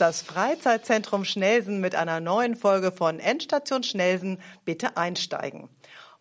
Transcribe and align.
das 0.00 0.22
Freizeitzentrum 0.22 1.26
Schnelsen 1.26 1.80
mit 1.80 1.94
einer 1.94 2.20
neuen 2.20 2.56
Folge 2.56 2.90
von 2.90 3.20
Endstation 3.20 3.82
Schnelsen. 3.82 4.40
Bitte 4.64 4.96
einsteigen. 4.96 5.68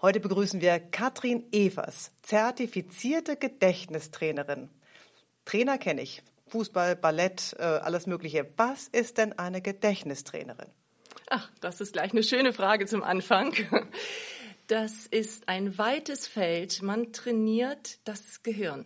Heute 0.01 0.19
begrüßen 0.19 0.59
wir 0.59 0.79
Katrin 0.79 1.45
Evers, 1.53 2.11
zertifizierte 2.21 3.37
Gedächtnistrainerin. 3.37 4.69
Trainer 5.45 5.77
kenne 5.77 6.01
ich. 6.01 6.23
Fußball, 6.47 6.97
Ballett, 6.97 7.55
äh, 7.57 7.63
alles 7.63 8.05
Mögliche. 8.05 8.51
Was 8.57 8.89
ist 8.89 9.17
denn 9.17 9.37
eine 9.39 9.61
Gedächtnistrainerin? 9.61 10.67
Ach, 11.29 11.49
das 11.61 11.79
ist 11.79 11.93
gleich 11.93 12.11
eine 12.11 12.23
schöne 12.23 12.51
Frage 12.51 12.85
zum 12.85 13.03
Anfang. 13.03 13.53
Das 14.67 15.07
ist 15.07 15.49
ein 15.49 15.79
weites 15.79 16.27
Feld. 16.27 16.83
Man 16.83 17.11
trainiert 17.11 17.97
das 18.03 18.43
Gehirn 18.43 18.85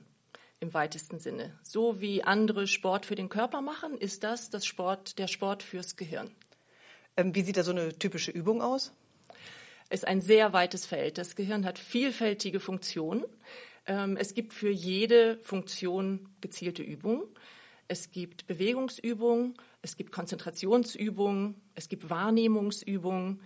im 0.64 0.74
weitesten 0.74 1.20
Sinne. 1.20 1.52
So 1.62 2.02
wie 2.02 2.24
andere 2.24 2.66
Sport 2.66 3.06
für 3.06 3.16
den 3.16 3.30
Körper 3.30 3.62
machen, 3.62 3.98
ist 3.98 4.24
das, 4.24 4.50
das 4.50 4.66
Sport, 4.66 5.20
der 5.20 5.28
Sport 5.28 5.62
fürs 5.62 5.96
Gehirn. 5.96 6.32
Ähm, 7.18 7.36
wie 7.36 7.44
sieht 7.44 7.58
da 7.58 7.64
so 7.64 7.72
eine 7.72 7.94
typische 8.00 8.32
Übung 8.32 8.62
aus? 8.62 8.94
Ist 9.90 10.08
ein 10.08 10.22
sehr 10.22 10.54
weites 10.54 10.86
Feld. 10.88 11.20
Das 11.20 11.36
Gehirn 11.36 11.66
hat 11.66 11.78
vielfältige 11.78 12.60
Funktionen. 12.60 13.26
Ähm, 13.86 14.18
es 14.18 14.34
gibt 14.34 14.54
für 14.54 14.72
jede 14.72 15.38
Funktion 15.44 16.30
gezielte 16.42 16.82
Übungen. 16.82 17.24
Es 17.90 18.12
gibt 18.12 18.48
Bewegungsübungen, 18.48 19.56
es 19.82 19.98
gibt 19.98 20.14
Konzentrationsübungen, 20.14 21.62
es 21.76 21.90
gibt 21.90 22.10
Wahrnehmungsübungen, 22.10 23.42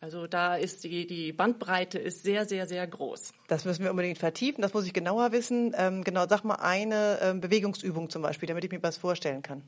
also 0.00 0.26
da 0.26 0.56
ist 0.56 0.84
die, 0.84 1.06
die 1.06 1.32
Bandbreite 1.32 1.98
ist 1.98 2.22
sehr, 2.22 2.46
sehr, 2.46 2.66
sehr 2.66 2.86
groß. 2.86 3.32
Das 3.48 3.64
müssen 3.64 3.82
wir 3.82 3.90
unbedingt 3.90 4.18
vertiefen. 4.18 4.62
Das 4.62 4.74
muss 4.74 4.86
ich 4.86 4.92
genauer 4.92 5.32
wissen. 5.32 5.74
Ähm, 5.76 6.04
genau, 6.04 6.26
sag 6.28 6.44
mal 6.44 6.56
eine 6.56 7.18
ähm, 7.22 7.40
Bewegungsübung 7.40 8.10
zum 8.10 8.22
Beispiel, 8.22 8.46
damit 8.46 8.64
ich 8.64 8.70
mir 8.70 8.82
was 8.82 8.98
vorstellen 8.98 9.42
kann. 9.42 9.62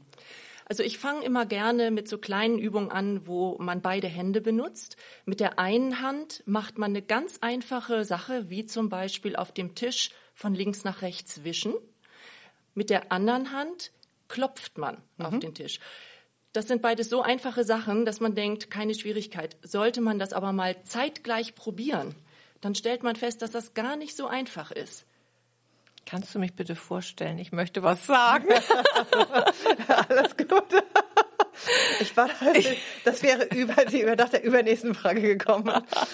Also 0.66 0.82
ich 0.82 0.98
fange 0.98 1.24
immer 1.24 1.46
gerne 1.46 1.90
mit 1.90 2.08
so 2.08 2.18
kleinen 2.18 2.58
Übungen 2.58 2.90
an, 2.90 3.26
wo 3.26 3.56
man 3.58 3.80
beide 3.80 4.06
Hände 4.06 4.42
benutzt. 4.42 4.98
Mit 5.24 5.40
der 5.40 5.58
einen 5.58 6.02
Hand 6.02 6.42
macht 6.44 6.76
man 6.76 6.90
eine 6.90 7.00
ganz 7.00 7.38
einfache 7.40 8.04
Sache, 8.04 8.50
wie 8.50 8.66
zum 8.66 8.90
Beispiel 8.90 9.34
auf 9.34 9.52
dem 9.52 9.74
Tisch 9.74 10.10
von 10.34 10.54
links 10.54 10.84
nach 10.84 11.00
rechts 11.00 11.42
wischen. 11.42 11.72
Mit 12.74 12.90
der 12.90 13.10
anderen 13.10 13.50
Hand 13.52 13.92
klopft 14.28 14.76
man 14.76 14.98
mhm. 15.16 15.24
auf 15.24 15.38
den 15.38 15.54
Tisch. 15.54 15.80
Das 16.52 16.66
sind 16.66 16.82
beides 16.82 17.10
so 17.10 17.22
einfache 17.22 17.64
Sachen, 17.64 18.04
dass 18.04 18.20
man 18.20 18.34
denkt, 18.34 18.70
keine 18.70 18.94
Schwierigkeit. 18.94 19.56
Sollte 19.62 20.00
man 20.00 20.18
das 20.18 20.32
aber 20.32 20.52
mal 20.52 20.82
zeitgleich 20.84 21.54
probieren, 21.54 22.14
dann 22.60 22.74
stellt 22.74 23.02
man 23.02 23.16
fest, 23.16 23.42
dass 23.42 23.50
das 23.50 23.74
gar 23.74 23.96
nicht 23.96 24.16
so 24.16 24.27
einfach 24.27 24.70
ist. 24.70 25.04
Kannst 26.06 26.34
du 26.34 26.38
mich 26.38 26.54
bitte 26.54 26.74
vorstellen? 26.74 27.38
Ich 27.38 27.52
möchte 27.52 27.82
was 27.82 28.06
sagen. 28.06 28.48
Alles 30.08 30.36
gut. 30.36 30.64
Ich 32.00 32.16
war, 32.16 32.30
das 33.04 33.22
wäre 33.22 33.44
über 33.54 33.84
die, 33.84 34.04
nach 34.04 34.30
der 34.30 34.42
übernächsten 34.42 34.94
Frage 34.94 35.20
gekommen. 35.20 35.70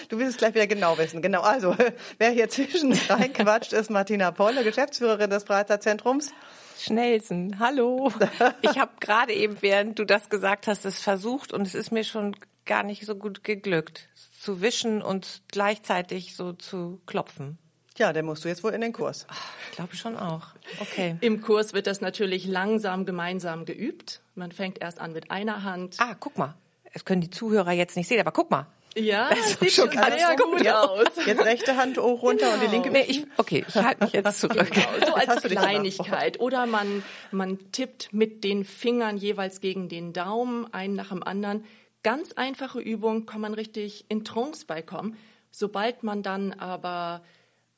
Du 0.09 0.17
willst 0.17 0.31
es 0.31 0.37
gleich 0.37 0.53
wieder 0.53 0.67
genau 0.67 0.97
wissen. 0.97 1.21
Genau. 1.21 1.41
Also, 1.41 1.75
wer 2.17 2.31
hier 2.31 2.49
zwischen 2.49 2.91
reinquatscht, 2.93 3.71
ist 3.71 3.89
Martina 3.89 4.31
Polle, 4.31 4.63
Geschäftsführerin 4.63 5.29
des 5.29 5.43
Freizeitzentrums. 5.43 6.33
Schnellsen, 6.77 7.59
hallo. 7.59 8.11
Ich 8.61 8.77
habe 8.77 8.91
gerade 8.99 9.33
eben, 9.33 9.61
während 9.61 9.99
du 9.99 10.05
das 10.05 10.29
gesagt 10.29 10.67
hast, 10.67 10.85
es 10.85 11.01
versucht 11.01 11.53
und 11.53 11.65
es 11.67 11.75
ist 11.75 11.91
mir 11.91 12.03
schon 12.03 12.35
gar 12.65 12.83
nicht 12.83 13.05
so 13.05 13.15
gut 13.15 13.43
geglückt, 13.43 14.09
zu 14.39 14.61
wischen 14.61 15.01
und 15.01 15.41
gleichzeitig 15.47 16.35
so 16.35 16.53
zu 16.53 16.99
klopfen. 17.05 17.57
Ja, 17.97 18.11
dann 18.11 18.25
musst 18.25 18.43
du 18.43 18.49
jetzt 18.49 18.63
wohl 18.63 18.73
in 18.73 18.81
den 18.81 18.91
Kurs. 18.91 19.25
Ich 19.69 19.75
glaube 19.77 19.95
schon 19.95 20.17
auch. 20.17 20.47
Okay. 20.81 21.15
Im 21.21 21.41
Kurs 21.41 21.73
wird 21.73 21.87
das 21.87 22.01
natürlich 22.01 22.45
langsam 22.45 23.05
gemeinsam 23.05 23.63
geübt. 23.63 24.21
Man 24.35 24.51
fängt 24.51 24.81
erst 24.81 24.99
an 24.99 25.13
mit 25.13 25.31
einer 25.31 25.63
Hand. 25.63 25.95
Ah, 25.99 26.15
guck 26.19 26.37
mal. 26.37 26.55
Das 26.93 27.05
können 27.05 27.21
die 27.21 27.29
Zuhörer 27.29 27.71
jetzt 27.71 27.95
nicht 27.95 28.07
sehen, 28.07 28.19
aber 28.19 28.31
guck 28.31 28.51
mal. 28.51 28.67
Ja, 28.97 29.29
das 29.35 29.59
sieht 29.59 29.71
schon 29.73 29.91
sehr 29.91 30.35
gut 30.37 30.61
jetzt, 30.61 30.73
aus. 30.73 31.07
Jetzt 31.25 31.43
rechte 31.43 31.75
Hand 31.75 31.97
hoch 31.97 32.21
runter 32.21 32.45
genau. 32.45 32.53
und 32.53 32.61
die 32.61 32.67
linke 32.67 32.91
nee, 32.91 33.05
ich, 33.07 33.25
Okay, 33.37 33.65
ich 33.67 33.75
halte 33.75 34.03
mich 34.03 34.13
jetzt 34.13 34.39
zurück. 34.39 34.71
Genau, 34.71 35.05
so 35.05 35.13
als 35.15 35.43
Kleinigkeit. 35.43 36.39
Oder 36.39 36.65
man, 36.65 37.03
man 37.31 37.71
tippt 37.71 38.13
mit 38.13 38.43
den 38.43 38.63
Fingern 38.63 39.17
jeweils 39.17 39.59
gegen 39.59 39.89
den 39.89 40.13
Daumen, 40.13 40.73
einen 40.73 40.95
nach 40.95 41.09
dem 41.09 41.23
anderen. 41.23 41.65
Ganz 42.03 42.33
einfache 42.33 42.79
Übung, 42.79 43.25
kann 43.25 43.41
man 43.41 43.53
richtig 43.53 44.05
in 44.09 44.23
Trance 44.23 44.65
beikommen. 44.65 45.17
Sobald 45.51 46.03
man 46.03 46.23
dann 46.23 46.53
aber 46.53 47.23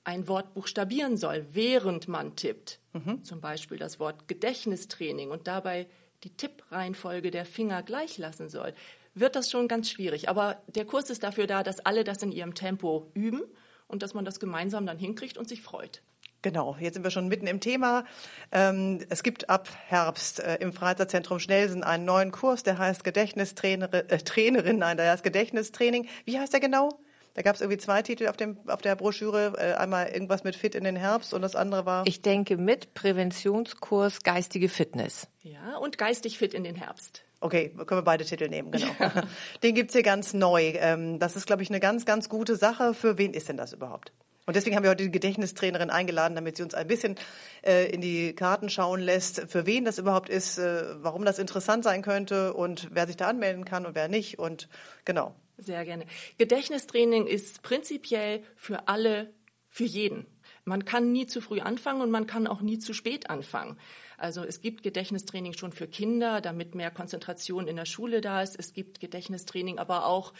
ein 0.03 0.27
Wort 0.27 0.53
buchstabieren 0.53 1.17
soll, 1.17 1.45
während 1.51 2.07
man 2.07 2.35
tippt, 2.35 2.79
mhm. 2.93 3.23
zum 3.23 3.41
Beispiel 3.41 3.77
das 3.77 3.99
Wort 3.99 4.27
Gedächtnistraining 4.27 5.31
und 5.31 5.47
dabei 5.47 5.87
die 6.23 6.35
Tippreihenfolge 6.35 7.29
der 7.29 7.45
Finger 7.45 7.83
gleich 7.83 8.17
lassen 8.17 8.49
soll, 8.49 8.73
wird 9.19 9.35
das 9.35 9.49
schon 9.49 9.67
ganz 9.67 9.89
schwierig. 9.89 10.29
Aber 10.29 10.61
der 10.67 10.85
Kurs 10.85 11.09
ist 11.09 11.23
dafür 11.23 11.47
da, 11.47 11.63
dass 11.63 11.79
alle 11.85 12.03
das 12.03 12.21
in 12.23 12.31
ihrem 12.31 12.55
Tempo 12.55 13.11
üben 13.13 13.41
und 13.87 14.03
dass 14.03 14.13
man 14.13 14.25
das 14.25 14.39
gemeinsam 14.39 14.85
dann 14.85 14.97
hinkriegt 14.97 15.37
und 15.37 15.47
sich 15.47 15.61
freut. 15.61 16.01
Genau, 16.43 16.77
jetzt 16.79 16.93
sind 16.93 17.03
wir 17.03 17.11
schon 17.11 17.27
mitten 17.27 17.47
im 17.47 17.59
Thema. 17.59 18.05
Ähm, 18.51 19.03
es 19.09 19.23
gibt 19.23 19.49
ab 19.49 19.67
Herbst 19.87 20.39
äh, 20.39 20.55
im 20.55 20.71
Freizeitzentrum 20.71 21.39
Schnelsen 21.39 21.83
einen 21.83 22.05
neuen 22.05 22.31
Kurs, 22.31 22.63
der 22.63 22.77
heißt 22.77 23.03
Gedächtnistrainerin, 23.03 24.09
äh, 24.09 24.17
Trainerin, 24.19 24.77
nein, 24.77 24.97
der 24.97 25.11
heißt 25.11 25.23
Gedächtnistraining. 25.23 26.07
Wie 26.25 26.39
heißt 26.39 26.53
der 26.53 26.59
genau? 26.59 26.99
Da 27.33 27.41
gab 27.43 27.55
es 27.55 27.61
irgendwie 27.61 27.77
zwei 27.77 28.01
Titel 28.01 28.27
auf, 28.27 28.37
dem, 28.37 28.57
auf 28.67 28.81
der 28.81 28.95
Broschüre. 28.95 29.53
Äh, 29.57 29.73
einmal 29.73 30.07
irgendwas 30.07 30.43
mit 30.43 30.55
Fit 30.55 30.73
in 30.73 30.83
den 30.83 30.95
Herbst 30.95 31.33
und 31.33 31.41
das 31.41 31.55
andere 31.55 31.85
war. 31.85 32.05
Ich 32.07 32.21
denke 32.21 32.57
mit 32.57 32.93
Präventionskurs 32.93 34.23
geistige 34.23 34.69
Fitness. 34.69 35.27
Ja, 35.41 35.77
und 35.77 35.97
geistig 35.97 36.37
fit 36.37 36.53
in 36.53 36.63
den 36.63 36.75
Herbst. 36.75 37.26
Okay, 37.39 37.69
können 37.69 37.99
wir 37.99 38.03
beide 38.03 38.25
Titel 38.25 38.49
nehmen, 38.49 38.71
genau. 38.71 38.87
Ja. 38.99 39.23
Den 39.63 39.75
gibt's 39.75 39.93
hier 39.93 40.03
ganz 40.03 40.33
neu. 40.33 40.73
Ähm, 40.75 41.19
das 41.19 41.35
ist, 41.35 41.45
glaube 41.45 41.61
ich, 41.61 41.69
eine 41.69 41.79
ganz, 41.79 42.05
ganz 42.05 42.29
gute 42.29 42.55
Sache. 42.55 42.93
Für 42.93 43.17
wen 43.17 43.33
ist 43.33 43.47
denn 43.47 43.57
das 43.57 43.73
überhaupt? 43.73 44.11
Und 44.47 44.55
deswegen 44.55 44.77
haben 44.77 44.83
wir 44.83 44.91
heute 44.91 45.03
die 45.03 45.11
Gedächtnistrainerin 45.11 45.89
eingeladen, 45.89 46.33
damit 46.33 46.55
sie 46.55 46.63
uns 46.63 46.73
ein 46.73 46.87
bisschen 46.87 47.15
äh, 47.65 47.91
in 47.91 47.99
die 47.99 48.33
Karten 48.33 48.69
schauen 48.69 49.01
lässt, 49.01 49.41
für 49.49 49.65
wen 49.65 49.83
das 49.83 49.99
überhaupt 49.99 50.29
ist, 50.29 50.57
äh, 50.57 51.03
warum 51.03 51.25
das 51.25 51.37
interessant 51.37 51.83
sein 51.83 52.01
könnte 52.01 52.53
und 52.53 52.87
wer 52.91 53.07
sich 53.07 53.17
da 53.17 53.27
anmelden 53.27 53.65
kann 53.65 53.85
und 53.85 53.93
wer 53.93 54.07
nicht. 54.07 54.39
Und 54.39 54.69
genau. 55.03 55.35
Sehr 55.57 55.83
gerne. 55.83 56.05
Gedächtnistraining 56.37 57.27
ist 57.27 57.61
prinzipiell 57.61 58.41
für 58.55 58.87
alle, 58.87 59.33
für 59.67 59.83
jeden. 59.83 60.25
Man 60.67 60.83
kann 60.83 61.13
nie 61.13 61.25
zu 61.25 61.39
früh 61.39 61.61
anfangen 61.61 62.01
und 62.01 62.11
man 62.11 62.27
kann 62.27 62.45
auch 62.45 62.59
nie 62.59 62.77
zu 62.77 62.93
spät 62.93 63.29
anfangen. 63.29 63.77
Also 64.17 64.43
es 64.43 64.59
gibt 64.59 64.83
Gedächtnistraining 64.83 65.53
schon 65.53 65.71
für 65.71 65.87
Kinder, 65.87 66.41
damit 66.41 66.75
mehr 66.75 66.91
Konzentration 66.91 67.69
in 67.69 67.77
der 67.77 67.85
Schule 67.85 68.19
da 68.19 68.41
ist. 68.41 68.59
Es 68.59 68.73
gibt 68.73 68.99
Gedächtnistraining 68.99 69.79
aber 69.79 70.05
auch 70.05 70.33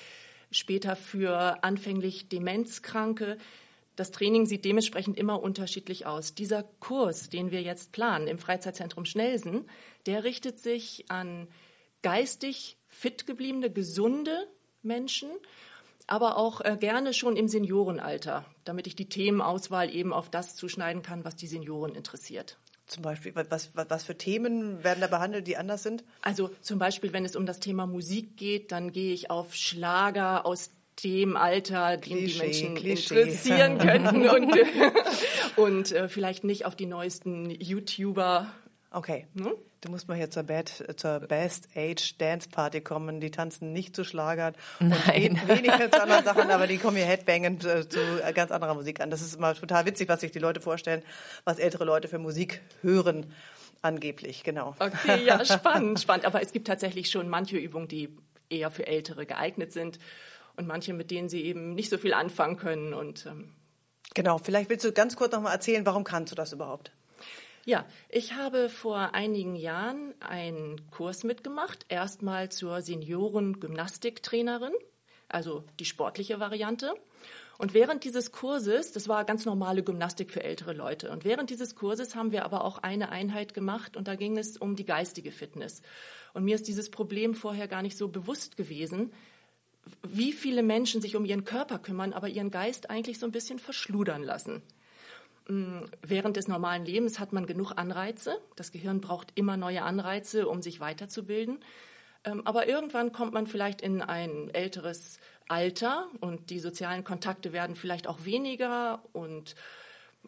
später 0.51 0.97
für 0.97 1.63
anfänglich 1.63 2.27
Demenzkranke. 2.27 3.37
Das 3.95 4.11
Training 4.11 4.45
sieht 4.45 4.65
dementsprechend 4.65 5.17
immer 5.17 5.41
unterschiedlich 5.41 6.05
aus. 6.05 6.35
Dieser 6.35 6.63
Kurs, 6.81 7.29
den 7.29 7.51
wir 7.51 7.61
jetzt 7.61 7.93
planen 7.93 8.27
im 8.27 8.37
Freizeitzentrum 8.37 9.05
Schnelsen, 9.05 9.69
der 10.07 10.25
richtet 10.25 10.59
sich 10.59 11.05
an 11.09 11.47
geistig 12.01 12.77
fit 12.89 13.25
gebliebene, 13.27 13.71
gesunde 13.71 14.47
Menschen, 14.83 15.29
aber 16.07 16.37
auch 16.37 16.61
äh, 16.61 16.77
gerne 16.79 17.13
schon 17.13 17.35
im 17.35 17.47
Seniorenalter, 17.47 18.45
damit 18.63 18.87
ich 18.87 18.95
die 18.95 19.09
Themenauswahl 19.09 19.93
eben 19.93 20.13
auf 20.13 20.29
das 20.29 20.55
zuschneiden 20.55 21.01
kann, 21.01 21.25
was 21.25 21.35
die 21.35 21.47
Senioren 21.47 21.93
interessiert. 21.93 22.57
Zum 22.87 23.03
Beispiel, 23.03 23.35
was, 23.35 23.49
was, 23.49 23.89
was 23.89 24.03
für 24.05 24.17
Themen 24.17 24.83
werden 24.83 25.01
da 25.01 25.07
behandelt, 25.07 25.45
die 25.45 25.57
anders 25.57 25.83
sind? 25.83 26.05
Also 26.21 26.49
zum 26.61 26.79
Beispiel, 26.79 27.11
wenn 27.11 27.25
es 27.25 27.35
um 27.35 27.45
das 27.45 27.59
Thema 27.59 27.85
Musik 27.85 28.37
geht, 28.37 28.71
dann 28.71 28.93
gehe 28.93 29.13
ich 29.13 29.29
auf 29.29 29.53
Schlager 29.53 30.45
aus 30.45 30.71
dem 31.03 31.35
Alter, 31.35 31.97
den 31.97 32.25
die 32.25 32.37
Menschen 32.37 32.75
Klischee. 32.75 33.21
interessieren 33.21 33.77
könnten 33.79 34.29
und, 34.29 34.57
und 35.57 35.91
äh, 35.91 36.07
vielleicht 36.07 36.45
nicht 36.45 36.65
auf 36.65 36.75
die 36.75 36.85
neuesten 36.85 37.49
YouTuber. 37.49 38.51
Okay. 38.91 39.27
Hm? 39.35 39.53
Du 39.81 39.91
musst 39.91 40.07
mal 40.07 40.15
hier 40.15 40.31
zur, 40.31 40.43
Bad, 40.43 40.83
zur 40.97 41.19
Best 41.19 41.69
Age 41.75 42.17
Dance 42.17 42.49
Party 42.49 42.81
kommen. 42.81 43.19
Die 43.19 43.29
tanzen 43.29 43.73
nicht 43.73 43.95
zu 43.95 44.03
Schlagern 44.03 44.55
und 44.79 44.89
Nein. 44.89 45.39
weniger 45.45 45.91
zu 45.91 46.01
anderen 46.01 46.23
Sachen, 46.23 46.49
aber 46.49 46.65
die 46.65 46.77
kommen 46.77 46.97
hier 46.97 47.05
headbangend 47.05 47.63
äh, 47.63 47.87
zu 47.87 47.99
ganz 48.33 48.51
anderer 48.51 48.73
Musik 48.73 49.01
an. 49.01 49.11
Das 49.11 49.21
ist 49.21 49.35
immer 49.35 49.53
total 49.53 49.85
witzig, 49.85 50.09
was 50.09 50.21
sich 50.21 50.31
die 50.31 50.39
Leute 50.39 50.61
vorstellen, 50.61 51.03
was 51.43 51.59
ältere 51.59 51.85
Leute 51.85 52.07
für 52.07 52.17
Musik 52.17 52.61
hören. 52.81 53.31
Angeblich, 53.83 54.43
genau. 54.43 54.75
Okay, 54.79 55.23
ja, 55.23 55.45
spannend, 55.45 55.99
spannend. 55.99 56.25
Aber 56.25 56.41
es 56.41 56.51
gibt 56.51 56.65
tatsächlich 56.65 57.11
schon 57.11 57.29
manche 57.29 57.57
Übungen, 57.57 57.87
die 57.87 58.09
eher 58.49 58.71
für 58.71 58.87
Ältere 58.87 59.27
geeignet 59.27 59.71
sind 59.73 59.99
und 60.55 60.67
manche, 60.67 60.93
mit 60.93 61.11
denen 61.11 61.29
sie 61.29 61.43
eben 61.43 61.75
nicht 61.75 61.91
so 61.91 61.99
viel 61.99 62.15
anfangen 62.15 62.57
können. 62.57 62.95
Und 62.95 63.27
ähm 63.27 63.53
genau, 64.15 64.39
vielleicht 64.39 64.71
willst 64.71 64.85
du 64.85 64.91
ganz 64.91 65.15
kurz 65.15 65.33
noch 65.33 65.41
mal 65.41 65.51
erzählen, 65.51 65.85
warum 65.85 66.03
kannst 66.03 66.31
du 66.31 66.35
das 66.35 66.51
überhaupt? 66.51 66.91
Ja, 67.67 67.85
ich 68.07 68.31
habe 68.31 68.69
vor 68.69 69.13
einigen 69.13 69.57
Jahren 69.57 70.13
einen 70.21 70.89
Kurs 70.89 71.25
mitgemacht, 71.25 71.85
erstmal 71.89 72.47
zur 72.49 72.81
Senioren-Gymnastiktrainerin. 72.81 74.71
also 75.27 75.65
die 75.77 75.83
sportliche 75.83 76.39
Variante. 76.39 76.93
Und 77.57 77.73
während 77.73 78.05
dieses 78.05 78.31
Kurses, 78.31 78.93
das 78.93 79.09
war 79.09 79.25
ganz 79.25 79.43
normale 79.43 79.83
Gymnastik 79.83 80.31
für 80.31 80.43
ältere 80.43 80.71
Leute, 80.71 81.11
und 81.11 81.25
während 81.25 81.49
dieses 81.49 81.75
Kurses 81.75 82.15
haben 82.15 82.31
wir 82.31 82.45
aber 82.45 82.63
auch 82.63 82.77
eine 82.77 83.09
Einheit 83.09 83.53
gemacht 83.53 83.97
und 83.97 84.07
da 84.07 84.15
ging 84.15 84.37
es 84.37 84.55
um 84.55 84.77
die 84.77 84.85
geistige 84.85 85.33
Fitness. 85.33 85.81
Und 86.33 86.45
mir 86.45 86.55
ist 86.55 86.69
dieses 86.69 86.89
Problem 86.89 87.35
vorher 87.35 87.67
gar 87.67 87.81
nicht 87.81 87.97
so 87.97 88.07
bewusst 88.07 88.55
gewesen, 88.55 89.11
wie 90.07 90.31
viele 90.31 90.63
Menschen 90.63 91.01
sich 91.01 91.17
um 91.17 91.25
ihren 91.25 91.43
Körper 91.43 91.79
kümmern, 91.79 92.13
aber 92.13 92.29
ihren 92.29 92.49
Geist 92.49 92.89
eigentlich 92.89 93.19
so 93.19 93.25
ein 93.25 93.33
bisschen 93.33 93.59
verschludern 93.59 94.23
lassen. 94.23 94.61
Mm, 95.47 95.79
während 96.01 96.37
des 96.37 96.47
normalen 96.47 96.85
Lebens 96.85 97.19
hat 97.19 97.33
man 97.33 97.45
genug 97.45 97.73
Anreize. 97.75 98.37
Das 98.55 98.71
Gehirn 98.71 99.01
braucht 99.01 99.31
immer 99.35 99.57
neue 99.57 99.83
Anreize, 99.83 100.47
um 100.47 100.61
sich 100.61 100.79
weiterzubilden. 100.79 101.59
Ähm, 102.23 102.41
aber 102.45 102.67
irgendwann 102.67 103.11
kommt 103.11 103.33
man 103.33 103.47
vielleicht 103.47 103.81
in 103.81 104.01
ein 104.01 104.49
älteres 104.49 105.19
Alter 105.47 106.09
und 106.19 106.49
die 106.49 106.59
sozialen 106.59 107.03
Kontakte 107.03 107.53
werden 107.53 107.75
vielleicht 107.75 108.07
auch 108.07 108.25
weniger 108.25 109.01
und 109.13 109.55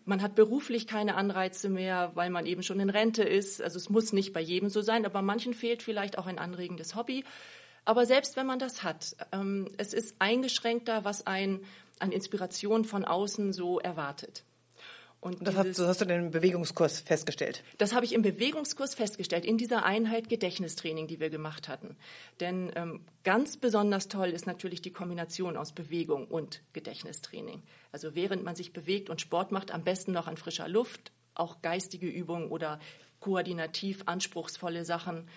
man 0.06 0.22
hat 0.22 0.36
beruflich 0.36 0.88
keine 0.88 1.16
Anreize 1.16 1.70
mehr, 1.70 2.12
weil 2.16 2.30
man 2.30 2.46
eben 2.46 2.64
schon 2.64 2.80
in 2.80 2.90
Rente 2.90 3.24
ist. 3.24 3.62
Also 3.62 3.78
es 3.78 3.90
muss 3.90 4.14
nicht 4.14 4.32
bei 4.32 4.40
jedem 4.40 4.70
so 4.70 4.82
sein, 4.82 5.06
aber 5.06 5.22
manchen 5.22 5.54
fehlt 5.54 5.84
vielleicht 5.84 6.18
auch 6.18 6.26
ein 6.26 6.40
anregendes 6.40 6.96
Hobby. 6.96 7.26
Aber 7.84 8.06
selbst 8.06 8.38
wenn 8.38 8.46
man 8.46 8.60
das 8.60 8.84
hat, 8.84 9.16
ähm, 9.32 9.72
es 9.78 9.94
ist 9.94 10.16
eingeschränkter, 10.20 11.04
was 11.04 11.28
ein 11.28 11.60
an 12.00 12.12
Inspiration 12.14 12.86
von 12.86 13.04
außen 13.04 13.52
so 13.52 13.80
erwartet. 13.80 14.44
Und 15.22 15.46
das 15.46 15.56
dieses, 15.56 15.80
hast, 15.80 15.88
hast, 15.88 16.02
du 16.02 16.06
in 16.06 16.10
dem 16.10 16.32
Bewegungskurs 16.32 17.02
festgestellt? 17.02 17.64
Das 17.78 17.94
habe 17.94 18.06
ich 18.06 18.14
im 18.14 18.22
Bewegungskurs 18.22 18.96
festgestellt, 18.96 19.46
in 19.46 19.58
dieser 19.58 19.84
Einheit 19.84 20.30
Gedächtnistraining, 20.30 21.08
die 21.08 21.20
wir 21.20 21.30
gemacht 21.30 21.68
hatten. 21.68 21.98
Denn 22.40 22.72
ähm, 22.76 23.02
ganz 23.26 23.58
besonders 23.58 24.08
toll 24.08 24.30
ist 24.30 24.48
natürlich 24.48 24.82
die 24.82 24.92
Kombination 24.92 25.58
aus 25.58 25.74
Bewegung 25.74 26.28
und 26.28 26.62
Gedächtnistraining. 26.72 27.62
Also 27.92 28.16
während 28.16 28.44
man 28.44 28.56
sich 28.56 28.72
bewegt 28.72 29.10
und 29.10 29.20
Sport 29.20 29.52
macht, 29.52 29.72
am 29.72 29.84
besten 29.84 30.14
noch 30.14 30.28
an 30.28 30.38
frischer 30.38 30.70
Luft, 30.70 31.12
auch 31.34 31.62
geistige 31.62 32.08
Übungen 32.08 32.50
oder 32.50 32.80
koordinativ 33.20 34.04
anspruchsvolle 34.06 34.86
Sachen. 34.86 35.28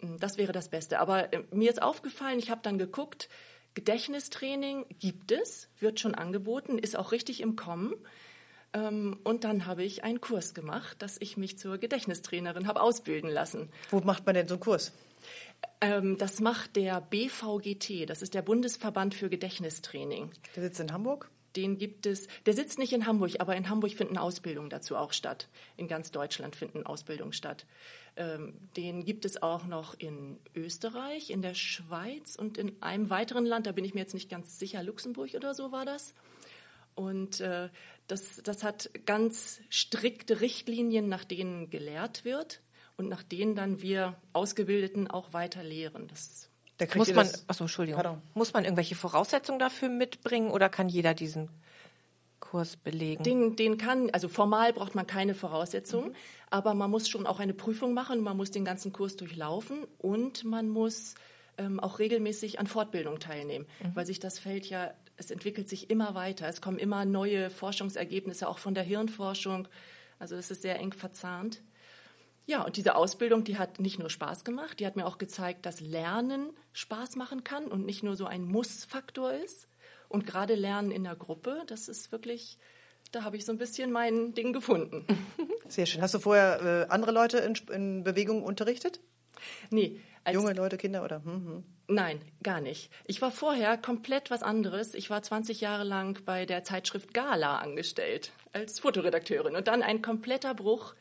Hm, 0.00 0.18
das 0.20 0.38
wäre 0.38 0.52
das 0.52 0.70
Beste. 0.70 1.00
Aber 1.00 1.30
äh, 1.34 1.42
mir 1.50 1.70
ist 1.70 1.82
aufgefallen, 1.82 2.38
ich 2.38 2.50
habe 2.50 2.62
dann 2.62 2.78
geguckt, 2.78 3.28
Gedächtnistraining 3.74 4.86
gibt 4.98 5.32
es, 5.32 5.68
wird 5.78 6.00
schon 6.00 6.14
angeboten, 6.14 6.78
ist 6.78 6.96
auch 6.96 7.12
richtig 7.12 7.40
im 7.40 7.56
Kommen. 7.56 7.94
Ähm, 8.74 9.18
und 9.24 9.44
dann 9.44 9.66
habe 9.66 9.84
ich 9.84 10.04
einen 10.04 10.20
Kurs 10.20 10.54
gemacht, 10.54 11.00
dass 11.02 11.16
ich 11.20 11.36
mich 11.36 11.58
zur 11.58 11.78
Gedächtnistrainerin 11.78 12.66
habe 12.66 12.80
ausbilden 12.80 13.30
lassen. 13.30 13.68
Wo 13.90 14.00
macht 14.00 14.26
man 14.26 14.34
denn 14.34 14.48
so 14.48 14.54
einen 14.54 14.62
Kurs? 14.62 14.92
Ähm, 15.80 16.16
das 16.18 16.40
macht 16.40 16.76
der 16.76 17.00
BVGT, 17.00 18.08
das 18.08 18.22
ist 18.22 18.34
der 18.34 18.42
Bundesverband 18.42 19.14
für 19.14 19.28
Gedächtnistraining. 19.28 20.30
Der 20.56 20.62
sitzt 20.62 20.80
in 20.80 20.92
Hamburg? 20.92 21.30
Den 21.56 21.76
gibt 21.76 22.06
es, 22.06 22.28
der 22.46 22.54
sitzt 22.54 22.78
nicht 22.78 22.94
in 22.94 23.06
Hamburg, 23.06 23.32
aber 23.38 23.56
in 23.56 23.68
Hamburg 23.68 23.92
finden 23.92 24.16
Ausbildungen 24.16 24.70
dazu 24.70 24.96
auch 24.96 25.12
statt. 25.12 25.48
In 25.76 25.86
ganz 25.86 26.10
Deutschland 26.10 26.56
finden 26.56 26.86
Ausbildungen 26.86 27.34
statt. 27.34 27.66
Ähm, 28.16 28.54
den 28.76 29.04
gibt 29.04 29.26
es 29.26 29.42
auch 29.42 29.66
noch 29.66 29.94
in 29.98 30.38
Österreich, 30.54 31.30
in 31.30 31.42
der 31.42 31.54
Schweiz 31.54 32.36
und 32.36 32.56
in 32.56 32.80
einem 32.82 33.10
weiteren 33.10 33.44
Land, 33.44 33.66
da 33.66 33.72
bin 33.72 33.84
ich 33.84 33.92
mir 33.92 34.00
jetzt 34.00 34.14
nicht 34.14 34.30
ganz 34.30 34.58
sicher, 34.58 34.82
Luxemburg 34.82 35.34
oder 35.34 35.54
so 35.54 35.72
war 35.72 35.84
das. 35.84 36.14
Und 36.94 37.40
äh, 37.40 37.68
das, 38.06 38.40
das 38.44 38.62
hat 38.62 38.90
ganz 39.06 39.60
strikte 39.68 40.40
Richtlinien, 40.40 41.08
nach 41.08 41.24
denen 41.24 41.70
gelehrt 41.70 42.24
wird 42.24 42.60
und 42.96 43.08
nach 43.08 43.22
denen 43.22 43.54
dann 43.54 43.82
wir 43.82 44.16
Ausgebildeten 44.32 45.08
auch 45.08 45.32
weiter 45.32 45.62
lehren. 45.62 46.08
Das 46.08 46.48
muss 46.94 47.12
man, 47.12 47.28
achso, 47.46 47.64
Entschuldigung. 47.64 48.02
Pardon. 48.02 48.22
Muss 48.34 48.52
man 48.52 48.64
irgendwelche 48.64 48.94
Voraussetzungen 48.94 49.58
dafür 49.58 49.88
mitbringen 49.88 50.50
oder 50.50 50.68
kann 50.68 50.88
jeder 50.88 51.14
diesen 51.14 51.48
Kurs 52.40 52.76
belegen? 52.76 53.22
Den, 53.22 53.56
den 53.56 53.78
kann, 53.78 54.10
also 54.10 54.28
formal 54.28 54.72
braucht 54.72 54.94
man 54.94 55.06
keine 55.06 55.34
Voraussetzungen, 55.34 56.10
mhm. 56.10 56.16
aber 56.50 56.74
man 56.74 56.90
muss 56.90 57.08
schon 57.08 57.26
auch 57.26 57.40
eine 57.40 57.54
Prüfung 57.54 57.94
machen, 57.94 58.20
man 58.20 58.36
muss 58.36 58.50
den 58.50 58.64
ganzen 58.64 58.92
Kurs 58.92 59.16
durchlaufen 59.16 59.84
und 59.98 60.44
man 60.44 60.68
muss 60.68 61.14
ähm, 61.58 61.80
auch 61.80 61.98
regelmäßig 61.98 62.58
an 62.58 62.66
Fortbildung 62.66 63.20
teilnehmen, 63.20 63.66
mhm. 63.82 63.94
weil 63.94 64.06
sich 64.06 64.18
das 64.18 64.38
Feld 64.38 64.66
ja 64.66 64.92
es 65.22 65.30
entwickelt 65.30 65.68
sich 65.68 65.88
immer 65.88 66.14
weiter. 66.14 66.48
Es 66.48 66.60
kommen 66.60 66.78
immer 66.78 67.04
neue 67.04 67.48
Forschungsergebnisse, 67.48 68.48
auch 68.48 68.58
von 68.58 68.74
der 68.74 68.82
Hirnforschung. 68.82 69.68
Also 70.18 70.36
es 70.36 70.50
ist 70.50 70.62
sehr 70.62 70.78
eng 70.78 70.92
verzahnt. 70.92 71.62
Ja, 72.44 72.62
und 72.62 72.76
diese 72.76 72.96
Ausbildung, 72.96 73.44
die 73.44 73.56
hat 73.56 73.78
nicht 73.78 74.00
nur 74.00 74.10
Spaß 74.10 74.44
gemacht, 74.44 74.80
die 74.80 74.86
hat 74.86 74.96
mir 74.96 75.06
auch 75.06 75.18
gezeigt, 75.18 75.64
dass 75.64 75.80
Lernen 75.80 76.50
Spaß 76.72 77.14
machen 77.14 77.44
kann 77.44 77.66
und 77.66 77.86
nicht 77.86 78.02
nur 78.02 78.16
so 78.16 78.26
ein 78.26 78.44
Muss-Faktor 78.44 79.32
ist. 79.32 79.68
Und 80.08 80.26
gerade 80.26 80.56
Lernen 80.56 80.90
in 80.90 81.04
der 81.04 81.14
Gruppe, 81.14 81.62
das 81.68 81.88
ist 81.88 82.10
wirklich, 82.10 82.58
da 83.12 83.22
habe 83.22 83.36
ich 83.36 83.44
so 83.44 83.52
ein 83.52 83.58
bisschen 83.58 83.92
mein 83.92 84.34
Ding 84.34 84.52
gefunden. 84.52 85.06
Sehr 85.68 85.86
schön. 85.86 86.02
Hast 86.02 86.14
du 86.14 86.18
vorher 86.18 86.86
äh, 86.88 86.92
andere 86.92 87.12
Leute 87.12 87.38
in, 87.38 87.54
in 87.72 88.04
Bewegung 88.04 88.42
unterrichtet? 88.42 89.00
Nee. 89.70 90.00
Junge 90.30 90.52
Leute, 90.52 90.76
Kinder 90.76 91.04
oder? 91.04 91.24
Hm, 91.24 91.46
hm. 91.46 91.64
Nein, 91.88 92.20
gar 92.42 92.60
nicht. 92.60 92.90
Ich 93.06 93.20
war 93.20 93.30
vorher 93.30 93.76
komplett 93.76 94.30
was 94.30 94.42
anderes. 94.42 94.94
Ich 94.94 95.10
war 95.10 95.22
20 95.22 95.60
Jahre 95.60 95.84
lang 95.84 96.18
bei 96.24 96.46
der 96.46 96.64
Zeitschrift 96.64 97.12
Gala 97.12 97.58
angestellt 97.58 98.32
als 98.52 98.80
Fotoredakteurin 98.80 99.56
und 99.56 99.68
dann 99.68 99.82
ein 99.82 100.00
kompletter 100.00 100.54
Bruch. 100.54 100.94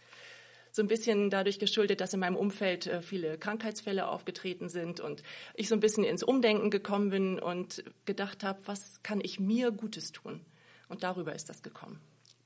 So 0.73 0.81
ein 0.81 0.87
bisschen 0.87 1.29
dadurch 1.29 1.59
geschuldet, 1.59 2.01
dass 2.01 2.13
in 2.13 2.21
meinem 2.21 2.37
Umfeld 2.37 2.87
äh, 2.87 3.01
viele 3.01 3.37
Krankheitsfälle 3.37 4.07
aufgetreten 4.07 4.69
sind 4.69 5.01
und 5.01 5.21
ich 5.53 5.67
so 5.67 5.75
ein 5.75 5.81
bisschen 5.81 6.05
ins 6.05 6.23
Umdenken 6.23 6.69
gekommen 6.69 7.09
bin 7.09 7.39
und 7.39 7.83
gedacht 8.05 8.43
habe, 8.43 8.59
was 8.65 9.03
kann 9.03 9.19
ich 9.21 9.39
mir 9.39 9.71
Gutes 9.71 10.13
tun? 10.13 10.39
Und 10.87 11.03
darüber 11.03 11.33
ist 11.35 11.49
das 11.49 11.61
gekommen. 11.61 11.99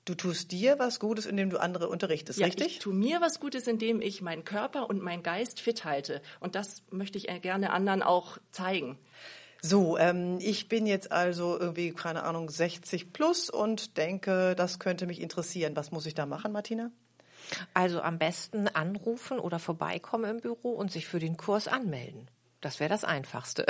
Du 0.06 0.14
tust 0.14 0.52
dir 0.52 0.78
was 0.78 1.00
Gutes, 1.00 1.26
indem 1.26 1.50
du 1.50 1.60
andere 1.60 1.90
unterrichtest, 1.90 2.40
ja, 2.40 2.46
richtig? 2.46 2.68
Ich 2.68 2.80
tue 2.80 2.94
mir 2.94 3.22
was 3.22 3.40
Gutes, 3.40 3.68
indem 3.68 4.02
ich 4.02 4.22
meinen 4.22 4.46
Körper 4.46 4.88
und 4.88 5.02
meinen 5.02 5.24
Geist 5.24 5.60
fit 5.60 5.84
halte. 5.84 6.22
Und 6.40 6.54
das 6.54 6.84
möchte 6.92 7.18
ich 7.18 7.26
gerne 7.42 7.74
anderen 7.74 8.04
auch 8.04 8.38
zeigen. 8.52 9.00
So, 9.64 9.98
ähm, 9.98 10.38
ich 10.40 10.70
bin 10.70 10.86
jetzt 10.86 11.12
also 11.12 11.60
irgendwie, 11.60 11.92
keine 11.92 12.22
Ahnung, 12.22 12.52
60 12.52 13.14
plus 13.14 13.50
und 13.50 13.98
denke, 13.98 14.54
das 14.56 14.78
könnte 14.78 15.08
mich 15.08 15.20
interessieren. 15.20 15.76
Was 15.76 15.92
muss 15.92 16.06
ich 16.06 16.14
da 16.14 16.28
machen, 16.28 16.52
Martina? 16.52 16.92
Also 17.74 18.02
am 18.02 18.20
besten 18.20 18.68
anrufen 18.68 19.40
oder 19.40 19.58
vorbeikommen 19.58 20.30
im 20.30 20.40
Büro 20.40 20.70
und 20.70 20.92
sich 20.92 21.08
für 21.08 21.20
den 21.20 21.36
Kurs 21.36 21.68
anmelden. 21.68 22.28
Das 22.66 22.80
wäre 22.80 22.90
das 22.90 23.04
Einfachste. 23.04 23.64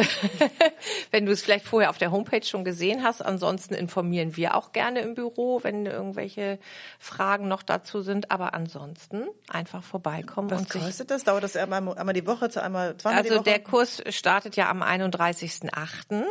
wenn 1.11 1.25
du 1.25 1.33
es 1.33 1.41
vielleicht 1.41 1.65
vorher 1.65 1.89
auf 1.89 1.97
der 1.97 2.13
Homepage 2.13 2.45
schon 2.45 2.63
gesehen 2.63 3.03
hast. 3.03 3.21
Ansonsten 3.21 3.73
informieren 3.73 4.37
wir 4.37 4.55
auch 4.55 4.71
gerne 4.71 5.01
im 5.01 5.15
Büro, 5.15 5.59
wenn 5.63 5.85
irgendwelche 5.85 6.59
Fragen 6.97 7.49
noch 7.49 7.61
dazu 7.61 7.99
sind. 7.99 8.31
Aber 8.31 8.53
ansonsten 8.53 9.27
einfach 9.49 9.83
vorbeikommen. 9.83 10.49
Was 10.49 10.61
und 10.61 10.69
kostet 10.69 11.11
das? 11.11 11.25
Dauert 11.25 11.43
das 11.43 11.57
einmal, 11.57 11.97
einmal 11.97 12.13
die 12.13 12.25
Woche, 12.25 12.49
einmal 12.63 12.95
zweimal 12.95 13.17
Also 13.17 13.31
die 13.31 13.35
Woche? 13.39 13.43
der 13.43 13.59
Kurs 13.59 14.01
startet 14.11 14.55
ja 14.55 14.69
am 14.69 14.81
31.08. 14.81 16.23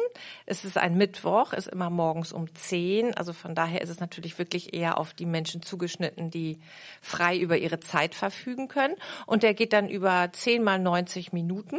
Es 0.47 0.65
ist 0.65 0.79
ein 0.79 0.97
Mittwoch, 0.97 1.53
ist 1.53 1.69
immer 1.69 1.91
morgens 1.91 2.33
um 2.33 2.55
10. 2.55 3.15
Also 3.15 3.35
von 3.35 3.55
daher 3.55 3.83
ist 3.83 3.91
es 3.91 4.01
natürlich 4.01 4.39
wirklich 4.39 4.73
eher 4.73 4.97
auf 4.97 5.13
die 5.13 5.27
Menschen 5.27 5.61
zugeschnitten, 5.61 6.31
die 6.31 6.59
frei 7.03 7.37
über 7.37 7.59
ihre 7.59 7.81
Zeit 7.81 8.15
verfügen 8.15 8.69
können. 8.69 8.95
Und 9.27 9.43
der 9.43 9.53
geht 9.53 9.75
dann 9.75 9.91
über 9.91 10.31
10 10.33 10.65
mal 10.65 10.79
90 10.79 11.35
Minuten 11.35 11.77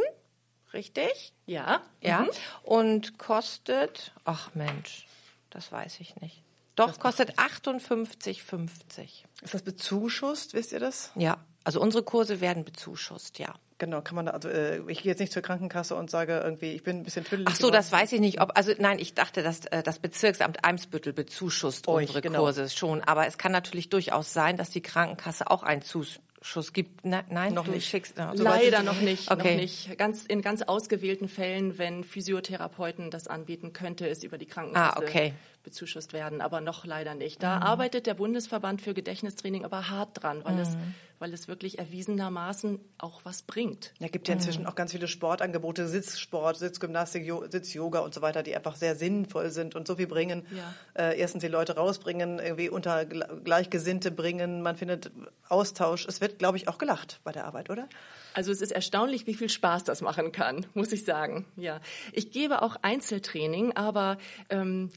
richtig? 0.75 1.33
Ja. 1.47 1.81
Ja. 2.01 2.21
Mhm. 2.21 2.29
Und 2.63 3.17
kostet, 3.17 4.13
ach 4.23 4.53
Mensch, 4.53 5.07
das 5.49 5.71
weiß 5.71 5.99
ich 5.99 6.15
nicht. 6.17 6.43
Doch, 6.75 6.87
das 6.87 6.99
kostet 6.99 7.39
58,50. 7.39 9.23
Ist 9.41 9.53
das 9.53 9.61
bezuschusst, 9.63 10.53
wisst 10.53 10.73
ihr 10.73 10.79
das? 10.79 11.11
Ja, 11.15 11.37
also 11.63 11.81
unsere 11.81 12.03
Kurse 12.03 12.41
werden 12.41 12.63
bezuschusst, 12.65 13.39
ja. 13.39 13.55
Genau, 13.77 14.01
kann 14.01 14.15
man 14.15 14.27
da, 14.27 14.31
also 14.31 14.47
äh, 14.47 14.79
ich 14.89 15.01
gehe 15.01 15.11
jetzt 15.11 15.19
nicht 15.19 15.33
zur 15.33 15.41
Krankenkasse 15.41 15.95
und 15.95 16.09
sage 16.09 16.39
irgendwie, 16.41 16.71
ich 16.71 16.83
bin 16.83 16.99
ein 16.99 17.03
bisschen 17.03 17.25
tüdelig. 17.25 17.49
Ach 17.51 17.55
so, 17.55 17.71
das 17.71 17.91
weiß 17.91 18.13
ich 18.13 18.21
nicht. 18.21 18.39
Ob, 18.39 18.51
also 18.55 18.71
nein, 18.77 18.99
ich 18.99 19.15
dachte, 19.15 19.43
dass 19.43 19.65
äh, 19.65 19.83
das 19.83 19.99
Bezirksamt 19.99 20.63
Eimsbüttel 20.63 21.11
bezuschusst 21.11 21.87
Euch, 21.89 22.03
unsere 22.03 22.21
genau. 22.21 22.39
Kurse 22.39 22.69
schon. 22.69 23.03
Aber 23.03 23.27
es 23.27 23.37
kann 23.37 23.51
natürlich 23.51 23.89
durchaus 23.89 24.31
sein, 24.31 24.55
dass 24.55 24.69
die 24.69 24.81
Krankenkasse 24.81 25.51
auch 25.51 25.63
einen 25.63 25.81
Zus 25.81 26.21
Schuss 26.45 26.73
gibt. 26.73 27.03
Na, 27.03 27.23
nein, 27.29 27.55
noch 27.55 27.65
nicht. 27.65 27.89
Schickst, 27.89 28.17
no, 28.17 28.31
Leider 28.33 28.83
noch 28.83 29.01
nicht. 29.01 29.31
Okay. 29.31 29.55
Noch 29.55 29.61
nicht. 29.61 29.97
Ganz 29.97 30.25
in 30.25 30.43
ganz 30.43 30.61
ausgewählten 30.61 31.27
Fällen, 31.27 31.79
wenn 31.79 32.03
Physiotherapeuten 32.03 33.09
das 33.09 33.27
anbieten, 33.27 33.73
könnte 33.73 34.07
es 34.07 34.23
über 34.23 34.37
die 34.37 34.45
Krankenkasse 34.45 34.97
ah, 34.97 35.01
okay. 35.01 35.33
bezuschusst 35.63 36.13
werden, 36.13 36.41
aber 36.41 36.61
noch 36.61 36.85
leider 36.85 37.15
nicht. 37.15 37.41
Da 37.41 37.57
mhm. 37.57 37.63
arbeitet 37.63 38.05
der 38.05 38.13
Bundesverband 38.13 38.81
für 38.83 38.93
Gedächtnistraining 38.93 39.65
aber 39.65 39.89
hart 39.89 40.21
dran, 40.21 40.45
weil 40.45 40.53
mhm. 40.53 40.59
es 40.59 40.77
weil 41.19 41.33
es 41.33 41.47
wirklich 41.47 41.79
erwiesenermaßen 41.79 42.79
auch 42.97 43.21
was 43.23 43.41
bringt. 43.43 43.93
Ja, 43.99 44.07
gibt 44.07 44.27
ja 44.27 44.33
inzwischen 44.33 44.65
auch 44.65 44.75
ganz 44.75 44.91
viele 44.91 45.07
Sportangebote, 45.07 45.87
Sitzsport, 45.87 46.57
Sitzgymnastik, 46.57 47.31
Sitzyoga 47.49 47.99
und 47.99 48.13
so 48.13 48.21
weiter, 48.21 48.43
die 48.43 48.55
einfach 48.55 48.75
sehr 48.75 48.95
sinnvoll 48.95 49.49
sind 49.51 49.75
und 49.75 49.87
so 49.87 49.95
viel 49.95 50.07
bringen. 50.07 50.45
Ja. 50.51 50.73
Äh, 50.93 51.19
erstens 51.19 51.41
die 51.41 51.47
Leute 51.47 51.75
rausbringen, 51.75 52.39
irgendwie 52.39 52.69
unter 52.69 52.99
Gle- 53.01 53.41
Gleichgesinnte 53.43 54.11
bringen. 54.11 54.61
Man 54.61 54.75
findet 54.75 55.11
Austausch. 55.49 56.05
Es 56.07 56.21
wird, 56.21 56.39
glaube 56.39 56.57
ich, 56.57 56.67
auch 56.67 56.77
gelacht 56.77 57.19
bei 57.23 57.31
der 57.31 57.45
Arbeit, 57.45 57.69
oder? 57.69 57.87
Also 58.33 58.51
es 58.51 58.61
ist 58.61 58.71
erstaunlich, 58.71 59.27
wie 59.27 59.33
viel 59.33 59.49
Spaß 59.49 59.85
das 59.85 60.01
machen 60.01 60.33
kann, 60.33 60.65
muss 60.73 60.91
ich 60.91 61.05
sagen. 61.05 61.45
Ja, 61.55 61.79
ich 62.11 62.31
gebe 62.31 62.61
auch 62.61 62.75
Einzeltraining, 62.81 63.71
aber 63.77 64.17
ähm, 64.49 64.89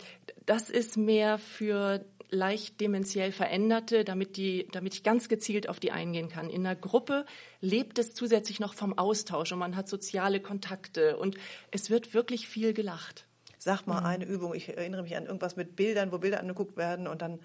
das 0.45 0.71
ist 0.71 0.97
mehr 0.97 1.39
für 1.39 2.05
leicht 2.31 2.81
dementiell 2.81 3.33
Veränderte, 3.33 4.05
damit 4.05 4.37
die, 4.37 4.69
damit 4.73 4.95
ich 4.95 5.03
ganz 5.03 5.29
gezielt 5.29 5.69
auf 5.69 5.81
die 5.81 5.93
eingehen 5.93 6.29
kann. 6.29 6.51
In 6.51 6.67
einer 6.67 6.77
Gruppe 6.77 7.25
lebt 7.61 7.99
es 7.99 8.15
zusätzlich 8.15 8.61
noch 8.61 8.75
vom 8.75 8.97
Austausch 8.99 9.53
und 9.53 9.59
man 9.59 9.77
hat 9.77 9.89
soziale 9.89 10.41
Kontakte 10.41 11.17
und 11.17 11.37
es 11.71 11.91
wird 11.91 12.15
wirklich 12.15 12.49
viel 12.49 12.73
gelacht. 12.73 13.27
Sag 13.59 13.87
Mhm. 13.87 13.93
mal 13.93 14.05
eine 14.05 14.25
Übung. 14.25 14.55
Ich 14.55 14.69
erinnere 14.69 15.03
mich 15.03 15.17
an 15.17 15.27
irgendwas 15.27 15.57
mit 15.57 15.75
Bildern, 15.77 16.13
wo 16.13 16.19
Bilder 16.19 16.41
angeguckt 16.41 16.77
werden 16.77 17.07
und 17.09 17.23
dann 17.23 17.41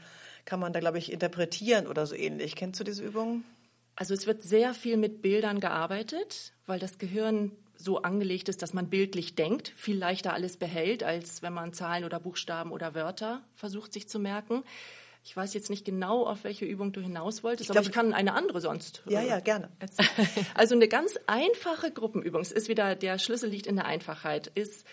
kann 0.45 0.59
man 0.59 0.73
da, 0.73 0.79
glaube 0.79 0.97
ich, 0.97 1.11
interpretieren 1.11 1.87
oder 1.87 2.05
so 2.05 2.15
ähnlich. 2.15 2.55
Kennst 2.55 2.79
du 2.79 2.83
diese 2.83 3.03
Übung? 3.03 3.43
Also 3.95 4.13
es 4.13 4.27
wird 4.27 4.43
sehr 4.43 4.73
viel 4.73 4.97
mit 4.97 5.21
Bildern 5.21 5.59
gearbeitet, 5.59 6.53
weil 6.65 6.79
das 6.79 6.97
Gehirn 6.97 7.51
so 7.83 8.01
angelegt 8.01 8.49
ist, 8.49 8.61
dass 8.61 8.73
man 8.73 8.89
bildlich 8.89 9.35
denkt, 9.35 9.73
viel 9.75 9.97
leichter 9.97 10.33
alles 10.33 10.57
behält, 10.57 11.03
als 11.03 11.41
wenn 11.41 11.53
man 11.53 11.73
Zahlen 11.73 12.03
oder 12.05 12.19
Buchstaben 12.19 12.71
oder 12.71 12.95
Wörter 12.95 13.41
versucht 13.55 13.93
sich 13.93 14.07
zu 14.07 14.19
merken. 14.19 14.63
Ich 15.25 15.35
weiß 15.37 15.53
jetzt 15.53 15.69
nicht 15.69 15.85
genau, 15.85 16.25
auf 16.25 16.43
welche 16.43 16.65
Übung 16.65 16.91
du 16.91 16.99
hinaus 16.99 17.43
wolltest, 17.43 17.69
aber 17.69 17.79
glaube, 17.79 17.89
ich 17.89 17.93
kann 17.93 18.13
eine 18.13 18.33
andere 18.33 18.59
sonst. 18.59 19.03
Ja, 19.07 19.21
äh, 19.21 19.27
ja, 19.27 19.39
gerne. 19.39 19.69
erzählen. 19.79 20.09
Also 20.55 20.75
eine 20.75 20.89
ganz 20.89 21.17
einfache 21.27 21.91
Gruppenübung. 21.91 22.41
Es 22.41 22.51
ist 22.51 22.67
wieder, 22.67 22.95
der 22.95 23.17
Schlüssel 23.19 23.49
liegt 23.49 23.67
in 23.67 23.77
der 23.77 23.85
Einfachheit, 23.85 24.47
ist, 24.47 24.85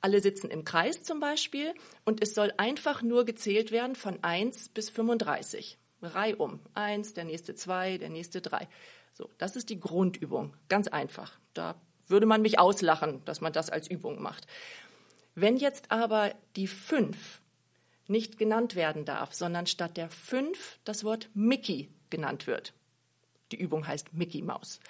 alle 0.00 0.20
sitzen 0.20 0.50
im 0.50 0.64
Kreis 0.64 1.02
zum 1.02 1.20
Beispiel 1.20 1.74
und 2.04 2.22
es 2.22 2.34
soll 2.34 2.52
einfach 2.56 3.02
nur 3.02 3.24
gezählt 3.24 3.70
werden 3.70 3.94
von 3.94 4.18
1 4.22 4.70
bis 4.70 4.90
35. 4.90 5.78
Reihum. 6.02 6.60
Eins, 6.74 7.14
der 7.14 7.24
nächste 7.24 7.54
zwei, 7.54 7.98
der 7.98 8.08
nächste 8.08 8.40
drei. 8.40 8.68
So, 9.12 9.28
das 9.38 9.56
ist 9.56 9.68
die 9.68 9.78
Grundübung. 9.78 10.56
Ganz 10.68 10.88
einfach. 10.88 11.38
Da 11.52 11.74
würde 12.10 12.26
man 12.26 12.42
mich 12.42 12.58
auslachen, 12.58 13.24
dass 13.24 13.40
man 13.40 13.52
das 13.52 13.70
als 13.70 13.88
Übung 13.88 14.20
macht. 14.20 14.46
Wenn 15.34 15.56
jetzt 15.56 15.90
aber 15.90 16.34
die 16.56 16.66
fünf 16.66 17.40
nicht 18.08 18.38
genannt 18.38 18.74
werden 18.74 19.04
darf, 19.04 19.32
sondern 19.32 19.66
statt 19.66 19.96
der 19.96 20.10
fünf 20.10 20.78
das 20.84 21.04
Wort 21.04 21.30
Mickey 21.34 21.88
genannt 22.10 22.46
wird. 22.46 22.74
Die 23.52 23.56
Übung 23.60 23.86
heißt 23.86 24.12
Mickey 24.12 24.42
Maus. 24.42 24.80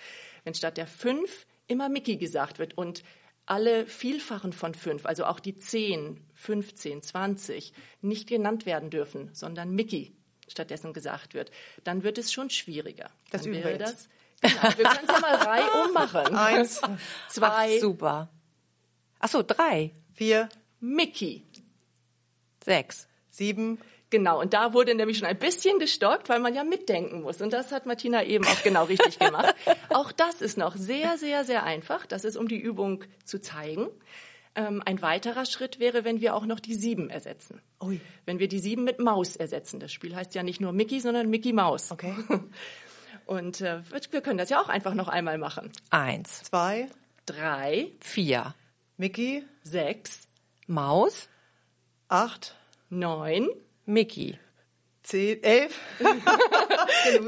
Wenn 0.44 0.54
statt 0.54 0.78
der 0.78 0.86
fünf 0.86 1.46
immer 1.66 1.88
Mickey 1.88 2.16
gesagt 2.16 2.58
wird 2.58 2.76
und 2.76 3.04
alle 3.46 3.86
Vielfachen 3.86 4.52
von 4.52 4.74
fünf, 4.74 5.06
also 5.06 5.24
auch 5.24 5.40
die 5.40 5.58
10, 5.58 6.20
15, 6.34 7.02
20, 7.02 7.72
nicht 8.00 8.28
genannt 8.28 8.64
werden 8.64 8.90
dürfen, 8.90 9.30
sondern 9.34 9.74
Mickey 9.74 10.12
stattdessen 10.48 10.92
gesagt 10.92 11.34
wird, 11.34 11.50
dann 11.84 12.02
wird 12.02 12.18
es 12.18 12.32
schon 12.32 12.50
schwieriger. 12.50 13.10
Das 13.30 13.42
dann 13.42 13.52
wäre 13.52 13.78
das. 13.78 14.08
Genau, 14.40 14.62
wir 14.62 14.84
können 14.84 15.06
es 15.06 15.14
ja 15.14 15.20
mal 15.20 15.34
reihum 15.34 15.92
machen. 15.92 16.34
Eins, 16.36 16.80
Zwei, 17.28 17.76
Ach, 17.76 17.80
super. 17.80 18.28
Ach 19.18 19.28
so, 19.28 19.42
drei, 19.42 19.92
vier, 20.14 20.48
Mickey. 20.80 21.44
sechs. 22.64 23.06
sieben. 23.28 23.78
Genau, 24.10 24.40
und 24.40 24.54
da 24.54 24.72
wurde 24.74 24.94
nämlich 24.96 25.18
schon 25.18 25.28
ein 25.28 25.38
bisschen 25.38 25.78
gestockt, 25.78 26.28
weil 26.28 26.40
man 26.40 26.52
ja 26.52 26.64
mitdenken 26.64 27.22
muss. 27.22 27.40
Und 27.40 27.52
das 27.52 27.70
hat 27.70 27.86
Martina 27.86 28.24
eben 28.24 28.44
auch 28.44 28.62
genau 28.64 28.84
richtig 28.84 29.20
gemacht. 29.20 29.54
Auch 29.88 30.10
das 30.10 30.42
ist 30.42 30.58
noch 30.58 30.74
sehr, 30.74 31.16
sehr, 31.16 31.44
sehr 31.44 31.62
einfach. 31.62 32.06
Das 32.06 32.24
ist, 32.24 32.36
um 32.36 32.48
die 32.48 32.58
Übung 32.58 33.04
zu 33.24 33.40
zeigen. 33.40 33.86
Ähm, 34.56 34.82
ein 34.84 35.00
weiterer 35.00 35.46
Schritt 35.46 35.78
wäre, 35.78 36.02
wenn 36.04 36.20
wir 36.20 36.34
auch 36.34 36.44
noch 36.44 36.58
die 36.58 36.74
sieben 36.74 37.08
ersetzen. 37.08 37.62
Ui. 37.80 38.00
Wenn 38.26 38.40
wir 38.40 38.48
die 38.48 38.58
sieben 38.58 38.82
mit 38.82 38.98
Maus 38.98 39.36
ersetzen. 39.36 39.78
Das 39.78 39.92
Spiel 39.92 40.16
heißt 40.16 40.34
ja 40.34 40.42
nicht 40.42 40.60
nur 40.60 40.72
Mickey, 40.72 40.98
sondern 40.98 41.30
Mickey 41.30 41.52
Maus. 41.52 41.92
Okay. 41.92 42.12
Und 43.30 43.60
äh, 43.60 43.80
wir 44.10 44.22
können 44.22 44.38
das 44.38 44.50
ja 44.50 44.60
auch 44.60 44.68
einfach 44.68 44.94
noch 44.94 45.06
einmal 45.06 45.38
machen. 45.38 45.70
Eins, 45.90 46.42
Zwei, 46.42 46.88
Drei, 47.26 47.92
vier. 48.00 48.56
Mickey, 48.96 49.44
sechs, 49.62 50.26
Maus, 50.66 51.28
acht, 52.08 52.56
neun, 52.88 53.48
Mickey. 53.86 54.36
zehn, 55.04 55.40
elf. 55.44 55.78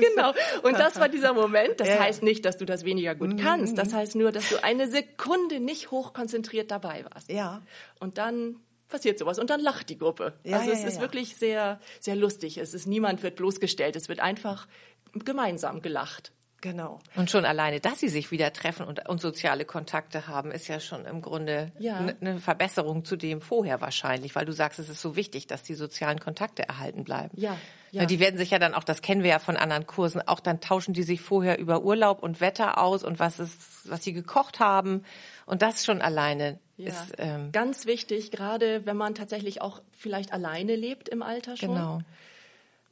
Genau. 0.01 0.35
Und 0.65 0.73
das 0.77 0.99
war 0.99 1.09
dieser 1.09 1.35
Moment. 1.35 1.79
Das 1.79 1.89
Ja, 1.89 2.01
heißt 2.01 2.25
nicht, 2.25 2.45
dass 2.45 2.57
du 2.57 2.65
das 2.65 2.85
weniger 2.85 3.15
gut 3.15 3.41
kannst. 3.41 3.79
Das 3.79 3.95
heißt 3.95 4.17
nur, 4.17 4.33
dass 4.33 4.49
du 4.49 4.63
eine 4.63 4.91
Sekunde 4.91 5.61
nicht 5.61 5.93
hochkonzentriert 5.93 6.71
dabei 6.73 7.05
warst. 7.13 7.31
Ja. 7.31 7.63
Und 8.01 8.19
dann 8.19 8.57
passiert 8.89 9.19
sowas 9.19 9.39
und 9.39 9.51
dann 9.51 9.61
lacht 9.61 9.89
die 9.89 9.99
Gruppe. 9.99 10.35
Ja, 10.45 10.59
also 10.59 10.69
ja, 10.71 10.77
es 10.77 10.83
ja, 10.83 10.89
ist 10.89 10.97
ja. 10.97 11.01
wirklich 11.01 11.37
sehr, 11.37 11.81
sehr 12.01 12.15
lustig. 12.15 12.59
Es 12.59 12.75
ist 12.75 12.87
niemand 12.87 13.23
wird 13.23 13.37
bloßgestellt. 13.37 13.97
Es 13.97 14.09
wird 14.09 14.21
einfach 14.21 14.67
gemeinsam 15.15 15.83
gelacht. 15.83 16.33
Genau. 16.61 17.01
Und 17.17 17.29
schon 17.29 17.45
alleine, 17.45 17.81
dass 17.81 17.99
sie 17.99 18.09
sich 18.09 18.31
wieder 18.31 18.53
treffen 18.53 18.87
und, 18.87 19.09
und 19.09 19.21
soziale 19.21 19.65
Kontakte 19.65 20.29
haben, 20.29 20.53
ist 20.53 20.69
ja 20.69 20.79
schon 20.79 21.07
im 21.07 21.21
Grunde 21.21 21.73
Ja. 21.81 21.97
eine 21.97 22.17
ne 22.21 22.39
Verbesserung 22.39 23.05
zu 23.05 23.17
dem 23.17 23.41
vorher 23.41 23.81
wahrscheinlich, 23.81 24.37
weil 24.37 24.45
du 24.45 24.53
sagst, 24.53 24.79
es 24.79 24.89
ist 24.89 25.01
so 25.01 25.17
wichtig, 25.17 25.49
dass 25.49 25.65
die 25.65 25.75
sozialen 25.75 26.21
Kontakte 26.21 26.63
erhalten 26.63 27.03
bleiben. 27.03 27.31
Ja, 27.35 27.57
ja. 27.91 28.03
Ja, 28.03 28.07
die 28.07 28.21
werden 28.21 28.39
sich 28.39 28.51
ja 28.53 28.61
dann 28.61 28.75
auch, 28.75 28.85
das 28.85 29.03
kennen 29.03 29.25
wir 29.25 29.31
ja 29.31 29.39
von 29.41 29.57
anderen 29.57 29.89
Kursen, 29.89 30.23
auch 30.29 30.39
dann 30.39 30.61
tauschen 30.61 30.95
die 30.95 31.03
sich 31.03 31.21
vorher 31.21 31.59
über 31.59 31.83
Urlaub 31.83 32.23
und 32.23 32.41
Wetter 32.41 32.79
aus 32.79 33.03
und 33.03 33.19
was 33.19 33.41
ist, 33.41 33.91
was 33.91 34.05
sie 34.05 34.13
gekocht 34.13 34.61
haben. 34.61 35.03
Und 35.47 35.63
das 35.63 35.85
schon 35.85 36.01
alleine 36.01 36.61
Ja. 36.77 36.91
ist 36.91 37.15
ähm, 37.19 37.51
Ganz 37.51 37.87
wichtig, 37.87 38.31
gerade 38.31 38.87
wenn 38.87 38.97
man 38.97 39.17
tatsächlich 39.17 39.61
auch 39.63 39.83
vielleicht 39.91 40.33
alleine 40.33 40.77
lebt 40.77 41.09
im 41.09 41.23
Alter 41.23 41.57
schon. 41.57 41.71
genau. 41.71 42.03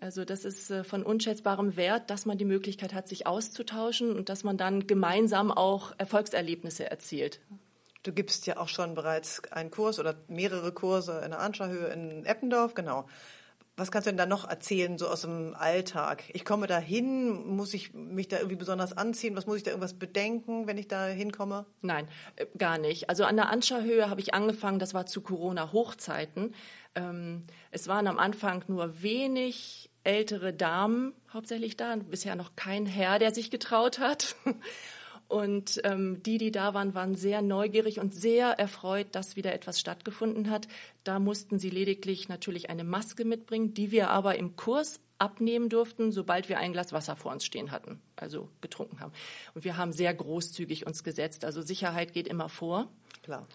Also 0.01 0.25
das 0.25 0.47
ist 0.47 0.71
äh, 0.71 0.83
von 0.83 1.03
unschätzbarem 1.03 1.77
Wert, 1.77 2.09
dass 2.09 2.25
man 2.25 2.39
die 2.39 2.47
Möglichkeit 2.47 2.95
hat, 2.95 3.07
sich 3.07 3.27
auszutauschen 3.27 4.17
und 4.17 4.31
dass 4.31 4.45
man 4.45 4.57
dann 4.57 4.87
gemeinsam 4.87 5.51
auch 5.51 5.93
Erfolgserlebnisse 5.99 6.91
erzielt. 6.91 7.41
Du 8.03 8.13
gibst 8.13 8.47
ja 8.47 8.57
auch 8.57 8.69
schon 8.69 8.95
bereits 8.95 9.43
einen 9.53 9.71
Kurs 9.71 9.99
oder 9.99 10.15
mehrere 10.27 10.73
Kurse 10.73 11.21
in 11.23 11.33
der 11.33 11.41
Anscherhöhe 11.41 11.89
in 11.89 12.25
Eppendorf, 12.25 12.73
genau. 12.73 13.07
Was 13.81 13.91
kannst 13.91 14.07
du 14.07 14.11
denn 14.11 14.19
da 14.19 14.27
noch 14.27 14.47
erzählen, 14.47 14.99
so 14.99 15.09
aus 15.09 15.23
dem 15.23 15.55
Alltag? 15.59 16.25
Ich 16.35 16.45
komme 16.45 16.67
da 16.67 16.79
hin, 16.79 17.47
muss 17.47 17.73
ich 17.73 17.95
mich 17.95 18.29
da 18.29 18.37
irgendwie 18.37 18.57
besonders 18.57 18.93
anziehen? 18.93 19.35
Was 19.37 19.47
muss 19.47 19.57
ich 19.57 19.63
da 19.63 19.71
irgendwas 19.71 19.95
bedenken, 19.95 20.67
wenn 20.67 20.77
ich 20.77 20.87
da 20.87 21.07
hinkomme? 21.07 21.65
Nein, 21.81 22.07
äh, 22.37 22.45
gar 22.59 22.77
nicht. 22.77 23.09
Also 23.09 23.25
an 23.25 23.37
der 23.37 23.49
Anscherhöhe 23.49 24.11
habe 24.11 24.21
ich 24.21 24.35
angefangen, 24.35 24.81
das 24.81 24.93
war 24.93 25.07
zu 25.07 25.23
Corona-Hochzeiten. 25.23 26.55
Ähm, 26.95 27.45
es 27.71 27.89
waren 27.89 28.07
am 28.07 28.19
Anfang 28.19 28.63
nur 28.69 29.01
wenig 29.01 29.89
ältere 30.05 30.53
Damen 30.53 31.15
hauptsächlich 31.33 31.79
da, 31.79 31.97
bisher 31.97 32.37
noch 32.37 32.57
kein 32.57 32.85
Herr, 32.85 33.19
der 33.19 33.33
sich 33.33 33.51
getraut 33.51 33.99
hat. 33.99 34.37
Und 35.31 35.81
ähm, 35.85 36.21
die, 36.25 36.39
die 36.39 36.51
da 36.51 36.75
waren, 36.75 36.93
waren 36.97 37.15
sehr 37.15 37.41
neugierig 37.41 38.01
und 38.01 38.13
sehr 38.13 38.49
erfreut, 38.59 39.07
dass 39.13 39.37
wieder 39.37 39.55
etwas 39.55 39.79
stattgefunden 39.79 40.51
hat. 40.51 40.67
Da 41.05 41.21
mussten 41.21 41.61
sie 41.61 41.71
lediglich 41.71 42.29
natürlich 42.29 42.69
eine 42.69 42.83
Maske 42.83 43.25
mitbringen, 43.25 43.73
die 43.73 43.93
wir 43.93 44.11
aber 44.11 44.37
im 44.39 44.57
Kurs 44.57 44.99
abnehmen 45.19 45.69
durften, 45.69 46.11
sobald 46.11 46.49
wir 46.49 46.59
ein 46.59 46.73
Glas 46.73 46.93
Wasser 46.93 47.15
vor 47.15 47.31
uns 47.31 47.45
stehen 47.45 47.71
hatten, 47.71 48.01
also 48.17 48.49
getrunken 48.61 48.99
haben. 48.99 49.13
Und 49.55 49.63
wir 49.63 49.77
haben 49.77 49.93
sehr 49.93 50.13
großzügig 50.13 50.85
uns 50.85 51.05
gesetzt. 51.05 51.45
Also 51.45 51.63
Sicherheit 51.63 52.13
geht 52.13 52.27
immer 52.27 52.49
vor. 52.49 52.89
Klar. 53.23 53.47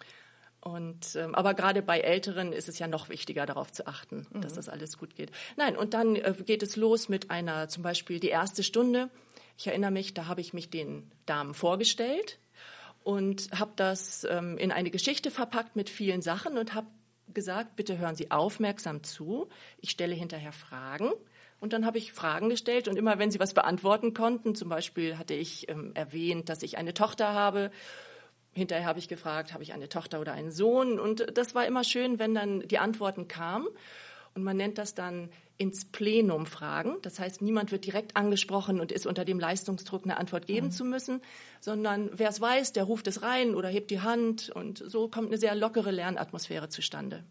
Und, 0.62 1.17
ähm, 1.17 1.36
aber 1.36 1.55
gerade 1.55 1.82
bei 1.82 2.00
Älteren 2.00 2.53
ist 2.53 2.70
es 2.70 2.79
ja 2.79 2.88
noch 2.88 3.10
wichtiger, 3.10 3.46
darauf 3.46 3.74
zu 3.74 3.86
achten, 3.86 4.25
dass 4.34 4.53
das 4.53 4.70
alles 4.70 4.98
gut 4.98 5.13
geht. 5.15 5.29
Nein, 5.58 5.75
und 5.75 5.94
dann 5.94 6.15
äh, 6.15 6.34
geht 6.46 6.63
es 6.63 6.77
los 6.77 7.10
mit 7.10 7.32
einer, 7.32 7.67
zum 7.67 7.84
Beispiel 7.84 8.22
die 8.22 8.29
erste 8.29 8.63
Stunde. 8.63 9.10
Ich 9.58 9.68
erinnere 9.68 9.92
mich, 9.92 10.14
da 10.14 10.28
habe 10.28 10.42
ich 10.42 10.54
mich 10.54 10.70
den 10.70 11.12
Damen 11.26 11.54
vorgestellt 11.54 12.40
und 13.04 13.50
habe 13.58 13.72
das 13.76 14.26
ähm, 14.30 14.58
in 14.58 14.72
eine 14.72 14.92
Geschichte 14.92 15.32
verpackt 15.32 15.76
mit 15.76 15.90
vielen 15.90 16.22
Sachen 16.22 16.58
und 16.58 16.74
habe 16.74 16.88
gesagt, 17.34 17.76
bitte 17.76 17.98
hören 17.98 18.16
Sie 18.16 18.32
aufmerksam 18.32 19.04
zu. 19.04 19.50
Ich 19.80 19.92
stelle 19.92 20.16
hinterher 20.16 20.52
Fragen. 20.52 21.12
Und 21.60 21.74
dann 21.74 21.86
habe 21.86 21.98
ich 21.98 22.12
Fragen 22.12 22.50
gestellt 22.50 22.88
und 22.88 22.98
immer 22.98 23.18
wenn 23.18 23.32
sie 23.32 23.40
was 23.40 23.54
beantworten 23.54 24.14
konnten, 24.14 24.56
zum 24.56 24.68
Beispiel 24.68 25.18
hatte 25.18 25.34
ich 25.34 25.70
ähm, 25.70 25.92
erwähnt, 25.96 26.50
dass 26.50 26.62
ich 26.64 26.78
eine 26.78 26.94
Tochter 26.94 27.34
habe 27.34 27.72
Hinterher 28.56 28.86
habe 28.86 29.00
ich 29.00 29.10
gefragt, 29.10 29.52
habe 29.52 29.64
ich 29.64 29.74
eine 29.74 29.90
Tochter 29.90 30.22
oder 30.22 30.32
einen 30.32 30.50
Sohn? 30.50 30.98
Und 30.98 31.38
das 31.38 31.56
war 31.56 31.66
immer 31.66 31.84
schön, 31.84 32.20
wenn 32.20 32.34
dann 32.34 32.62
die 32.62 32.78
Antworten 32.78 33.28
kamen. 33.28 33.68
Und 34.34 34.44
man 34.44 34.56
nennt 34.56 34.78
das 34.78 34.96
dann 34.96 35.30
ins 35.58 35.86
Plenum 35.86 36.46
fragen. 36.46 36.98
Das 37.02 37.20
heißt, 37.20 37.42
niemand 37.42 37.72
wird 37.72 37.86
direkt 37.86 38.16
angesprochen 38.16 38.80
und 38.80 38.92
ist 38.92 39.06
unter 39.06 39.24
dem 39.24 39.40
Leistungsdruck, 39.40 40.04
eine 40.04 40.18
Antwort 40.18 40.48
geben 40.48 40.72
zu 40.72 40.84
müssen, 40.84 41.22
sondern 41.62 42.10
wer 42.14 42.30
es 42.30 42.42
weiß, 42.42 42.74
der 42.74 42.84
ruft 42.84 43.08
es 43.08 43.22
rein 43.22 43.56
oder 43.56 43.70
hebt 43.70 43.92
die 43.92 44.02
Hand. 44.02 44.50
Und 44.50 44.84
so 44.86 45.08
kommt 45.08 45.28
eine 45.28 45.38
sehr 45.38 45.56
lockere 45.56 45.92
Lernatmosphäre 45.92 46.70
zustande. 46.70 47.24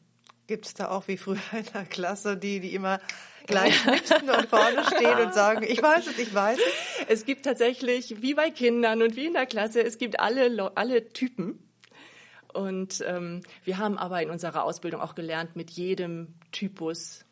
Gibt 0.47 0.67
es 0.67 0.75
da 0.75 0.91
auch 0.91 1.09
wie 1.09 1.17
früher 1.17 1.39
in 1.53 1.65
der 1.73 1.85
Klasse 1.85 2.37
die, 2.37 2.61
die 2.61 2.75
immer 2.75 3.01
gleich 3.47 3.79
schnipsen 3.79 4.29
und 4.29 4.47
vorne 4.49 4.85
stehen 4.87 5.19
und 5.19 5.35
sagen, 5.35 5.65
ich 5.67 5.83
weiß 5.83 6.07
es, 6.07 6.19
ich 6.19 6.35
weiß 6.35 6.59
es. 6.59 7.07
Es 7.09 7.25
gibt 7.27 7.45
tatsächlich, 7.45 8.23
wie 8.23 8.35
bei 8.35 8.51
Kindern 8.51 9.03
und 9.03 9.17
wie 9.17 9.27
in 9.27 9.35
der 9.35 9.47
Klasse, 9.47 9.83
es 9.83 9.99
gibt 9.99 10.21
alle, 10.21 10.73
alle 10.77 11.09
Typen. 11.11 11.59
Und 12.55 13.05
ähm, 13.07 13.43
wir 13.65 13.79
haben 13.79 13.99
aber 13.99 14.23
in 14.23 14.31
unserer 14.31 14.65
Ausbildung 14.65 15.01
auch 15.01 15.15
gelernt, 15.15 15.57
mit 15.57 15.71
jedem 15.71 16.35
Typus 16.53 17.24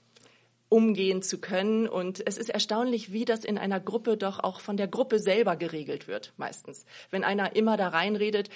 umgehen 0.72 1.20
zu 1.20 1.38
können. 1.38 1.86
Und 1.86 2.26
es 2.26 2.38
ist 2.38 2.48
erstaunlich, 2.48 3.12
wie 3.12 3.26
das 3.26 3.44
in 3.44 3.58
einer 3.58 3.78
Gruppe 3.78 4.16
doch 4.16 4.40
auch 4.40 4.60
von 4.60 4.78
der 4.78 4.88
Gruppe 4.88 5.18
selber 5.18 5.56
geregelt 5.56 6.08
wird, 6.08 6.32
meistens. 6.38 6.86
Wenn 7.10 7.24
einer 7.24 7.54
immer 7.54 7.76
da 7.76 7.88
reinredet, 7.88 8.48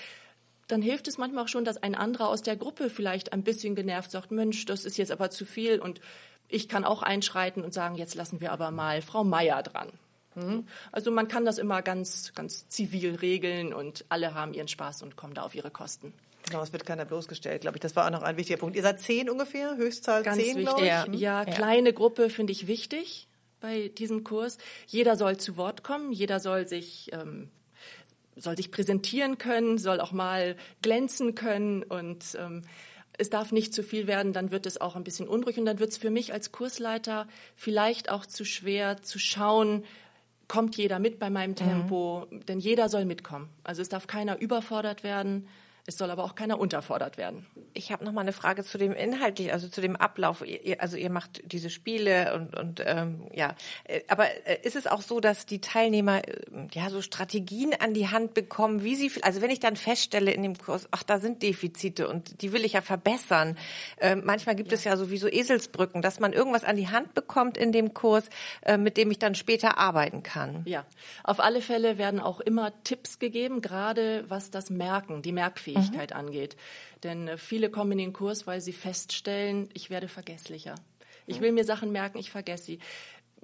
dann 0.67 0.81
hilft 0.81 1.09
es 1.09 1.19
manchmal 1.19 1.45
auch 1.45 1.49
schon, 1.49 1.67
dass 1.67 1.77
ein 1.83 1.95
anderer 1.95 2.29
aus 2.29 2.43
der 2.43 2.57
Gruppe 2.57 2.89
vielleicht 2.89 3.35
ein 3.35 3.45
bisschen 3.45 3.75
genervt 3.75 4.11
sagt, 4.11 4.31
Mensch, 4.31 4.65
das 4.65 4.87
ist 4.87 4.97
jetzt 4.97 5.13
aber 5.13 5.31
zu 5.31 5.45
viel 5.45 5.79
und 5.79 6.01
ich 6.49 6.69
kann 6.69 6.85
auch 6.85 7.03
einschreiten 7.03 7.63
und 7.63 7.75
sagen, 7.75 7.97
jetzt 7.97 8.15
lassen 8.15 8.41
wir 8.41 8.51
aber 8.51 8.71
mal 8.71 9.03
Frau 9.03 9.23
Meier 9.23 9.63
dran. 9.63 9.93
Mhm. 10.35 10.67
Also 10.93 11.11
man 11.11 11.29
kann 11.29 11.45
das 11.45 11.59
immer 11.59 11.83
ganz, 11.83 12.33
ganz 12.35 12.67
zivil 12.69 13.17
regeln 13.17 13.75
und 13.75 14.07
alle 14.09 14.35
haben 14.35 14.55
ihren 14.55 14.69
Spaß 14.69 15.03
und 15.03 15.17
kommen 15.17 15.35
da 15.35 15.43
auf 15.43 15.55
ihre 15.55 15.71
Kosten. 15.71 16.15
Genau, 16.49 16.63
es 16.63 16.73
wird 16.73 16.87
keiner 16.87 17.05
bloßgestellt, 17.05 17.63
glaube 17.63 17.77
ich. 17.77 17.81
Das 17.81 17.97
war 17.97 18.07
auch 18.07 18.11
noch 18.11 18.23
ein 18.23 18.37
wichtiger 18.37 18.59
Punkt. 18.59 18.77
Ihr 18.77 18.83
seid 18.83 19.01
zehn 19.01 19.29
ungefähr, 19.29 19.77
Höchstzahl 19.77 20.23
Ganz 20.23 20.43
zehn, 20.43 20.57
wichtig. 20.57 20.79
ich. 20.79 20.87
Ja, 20.87 21.07
ja, 21.13 21.45
kleine 21.45 21.93
Gruppe 21.93 22.31
finde 22.31 22.53
ich 22.53 22.67
wichtig 22.67 23.29
bei 23.61 23.89
diesem 23.89 24.23
Kurs. 24.23 24.59
Jeder 24.87 25.17
soll 25.17 25.39
zu 25.39 25.57
Wort 25.57 25.83
kommen, 25.83 26.13
jeder 26.13 26.39
soll 26.39 26.69
sich 26.69 27.11
ähm, 27.13 27.51
soll 28.37 28.57
sich 28.57 28.71
präsentieren 28.71 29.39
können, 29.39 29.79
soll 29.79 30.01
auch 30.01 30.13
mal 30.13 30.57
glänzen 30.83 31.35
können 31.35 31.83
und 31.83 32.37
ähm, 32.39 32.63
es 33.19 33.31
darf 33.31 33.51
nicht 33.51 33.73
zu 33.73 33.83
viel 33.83 34.07
werden, 34.07 34.35
dann 34.35 34.51
wird 34.51 34.67
es 34.67 34.79
auch 34.79 34.95
ein 34.95 35.05
bisschen 35.05 35.27
unruhig 35.27 35.59
und 35.59 35.65
dann 35.65 35.79
wird 35.79 35.91
es 35.91 35.97
für 35.97 36.11
mich 36.11 36.35
als 36.35 36.53
Kursleiter 36.53 37.27
vielleicht 37.55 38.11
auch 38.11 38.27
zu 38.27 38.45
schwer 38.45 39.03
zu 39.03 39.19
schauen, 39.19 39.85
kommt 40.49 40.77
jeder 40.77 40.99
mit 40.99 41.19
bei 41.19 41.31
meinem 41.31 41.55
Tempo, 41.55 42.27
mhm. 42.31 42.45
denn 42.45 42.61
jeder 42.61 42.91
soll 42.91 43.07
mitkommen. 43.07 43.49
Also 43.65 43.81
es 43.81 43.89
darf 43.89 44.07
keiner 44.07 44.39
überfordert 44.39 45.03
werden. 45.03 45.49
Es 45.89 45.99
soll 45.99 46.11
aber 46.11 46.25
auch 46.25 46.35
keiner 46.35 46.59
unterfordert 46.59 47.17
werden. 47.17 47.47
Ich 47.73 47.93
habe 47.93 48.05
noch 48.05 48.11
mal 48.11 48.23
eine 48.23 48.33
Frage 48.33 48.65
zu 48.65 48.77
dem 48.77 48.93
inhaltlich, 48.93 49.53
also 49.53 49.69
zu 49.69 49.81
dem 49.81 49.95
Ablauf. 49.95 50.45
Ihr, 50.45 50.81
also 50.81 50.97
ihr 50.97 51.11
macht 51.11 51.43
diese 51.53 51.71
Spiele 51.71 52.35
und, 52.35 52.57
und 52.59 52.83
ähm, 52.85 53.29
ja, 53.33 53.55
äh, 53.85 54.01
aber 54.09 54.27
äh, 54.47 54.59
ist 54.65 54.75
es 54.75 54.89
auch 54.89 55.01
so, 55.01 55.21
dass 55.21 55.47
die 55.47 55.61
Teilnehmer 55.61 56.27
äh, 56.27 56.41
ja 56.73 56.91
so 56.91 57.03
Strategien 57.03 57.73
an 57.79 57.95
die 57.95 58.09
Hand 58.09 58.35
bekommen, 58.35 58.83
wie 58.83 58.97
sie, 58.97 59.13
also 59.23 59.43
wenn 59.43 59.51
ich 59.51 59.61
dann 59.61 59.77
feststelle 59.77 60.33
in 60.33 60.43
dem 60.43 60.59
Kurs, 60.59 60.89
ach 60.91 61.05
da 61.05 61.21
sind 61.21 61.45
Defizite 61.45 62.09
und 62.09 62.43
die 62.43 62.53
will 62.53 62.65
ich 62.65 62.73
ja 62.73 62.81
verbessern. 62.81 63.57
Äh, 63.99 64.17
manchmal 64.17 64.57
gibt 64.57 64.73
ja. 64.73 64.79
es 64.79 64.83
ja 64.83 64.97
sowieso 64.97 65.29
Eselsbrücken, 65.29 66.03
dass 66.03 66.19
man 66.19 66.33
irgendwas 66.33 66.65
an 66.65 66.75
die 66.75 66.89
Hand 66.89 67.15
bekommt 67.15 67.57
in 67.57 67.71
dem 67.71 67.95
Kurs, 67.95 68.29
äh, 68.63 68.77
mit 68.77 68.97
dem 68.97 69.09
ich 69.13 69.21
dann 69.21 69.37
später 69.37 69.79
arbeiten 69.79 70.25
kann. 70.25 70.63
Ja, 70.65 70.85
auf 71.23 71.39
alle 71.39 71.61
Fälle 71.61 71.97
werden 71.97 72.19
auch 72.19 72.41
immer 72.41 72.73
Tipps 72.83 73.21
gegeben, 73.21 73.61
gerade 73.61 74.25
was 74.27 74.51
das 74.51 74.69
Merken, 74.69 75.23
die 75.23 75.31
Merkfähigkeit 75.31 75.76
Fähigkeit 75.83 76.11
mhm. 76.11 76.17
angeht. 76.17 76.57
Denn 77.03 77.29
äh, 77.29 77.39
viele 77.39 77.71
kommen 77.71 77.93
in 77.93 77.99
den 77.99 78.13
Kurs, 78.13 78.47
weil 78.47 78.61
sie 78.61 78.73
feststellen, 78.73 79.69
ich 79.75 79.91
werde 79.91 80.09
vergesslicher. 80.09 80.75
Ich 81.27 81.41
will 81.41 81.53
mir 81.53 81.65
Sachen 81.65 81.91
merken, 81.91 82.19
ich 82.19 82.31
vergesse 82.31 82.65
sie. 82.65 82.79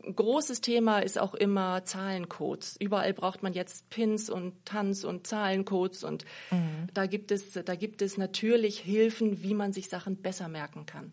Großes 0.02 0.60
Thema 0.60 1.00
ist 1.00 1.18
auch 1.18 1.34
immer 1.34 1.84
Zahlencodes. 1.84 2.76
Überall 2.80 3.12
braucht 3.12 3.42
man 3.42 3.52
jetzt 3.52 3.90
Pins 3.90 4.30
und 4.30 4.64
Tanz 4.64 5.04
und 5.04 5.26
Zahlencodes 5.26 6.02
und 6.02 6.24
mhm. 6.50 6.88
da 6.94 7.06
gibt 7.06 7.30
es, 7.30 7.52
da 7.52 7.74
gibt 7.74 8.02
es 8.02 8.16
natürlich 8.16 8.80
Hilfen, 8.80 9.42
wie 9.42 9.54
man 9.54 9.72
sich 9.72 9.88
Sachen 9.88 10.16
besser 10.16 10.48
merken 10.48 10.86
kann. 10.86 11.12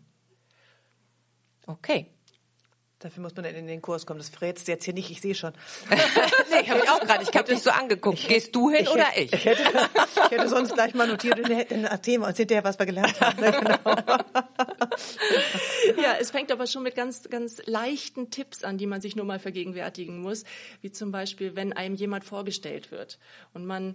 Okay. 1.66 2.06
Dafür 3.00 3.22
muss 3.22 3.34
man 3.34 3.46
dann 3.46 3.54
in 3.54 3.66
den 3.66 3.80
Kurs 3.80 4.04
kommen. 4.04 4.18
Das 4.18 4.28
verrätst 4.28 4.68
du 4.68 4.72
jetzt 4.72 4.84
hier 4.84 4.92
nicht, 4.92 5.10
ich 5.10 5.22
sehe 5.22 5.34
schon. 5.34 5.54
nee, 6.50 6.60
ich 6.60 6.68
habe 6.68 6.80
mich 6.80 6.90
auch 6.90 7.00
gerade, 7.00 7.22
ich 7.22 7.34
habe 7.34 7.50
dich 7.50 7.62
so 7.62 7.70
angeguckt. 7.70 8.18
Ich, 8.18 8.28
Gehst 8.28 8.54
du 8.54 8.68
hin 8.68 8.82
ich 8.82 8.90
oder 8.90 9.06
ich? 9.16 9.32
Ich 9.32 9.42
hätte, 9.46 9.62
ich 9.62 10.30
hätte 10.30 10.48
sonst 10.50 10.74
gleich 10.74 10.92
mal 10.92 11.08
notiert 11.08 11.38
in, 11.38 11.50
in 11.50 11.88
Thema 12.02 12.28
und 12.28 12.36
hinterher, 12.36 12.62
was 12.62 12.78
wir 12.78 12.84
gelernt 12.84 13.18
haben. 13.18 13.40
genau. 13.40 13.78
ja, 16.02 16.16
es 16.20 16.30
fängt 16.30 16.52
aber 16.52 16.66
schon 16.66 16.82
mit 16.82 16.94
ganz, 16.94 17.22
ganz 17.30 17.62
leichten 17.64 18.28
Tipps 18.28 18.64
an, 18.64 18.76
die 18.76 18.86
man 18.86 19.00
sich 19.00 19.16
nur 19.16 19.24
mal 19.24 19.38
vergegenwärtigen 19.38 20.20
muss. 20.20 20.44
Wie 20.82 20.92
zum 20.92 21.10
Beispiel, 21.10 21.56
wenn 21.56 21.72
einem 21.72 21.94
jemand 21.94 22.24
vorgestellt 22.24 22.90
wird 22.90 23.18
und 23.54 23.64
man 23.64 23.94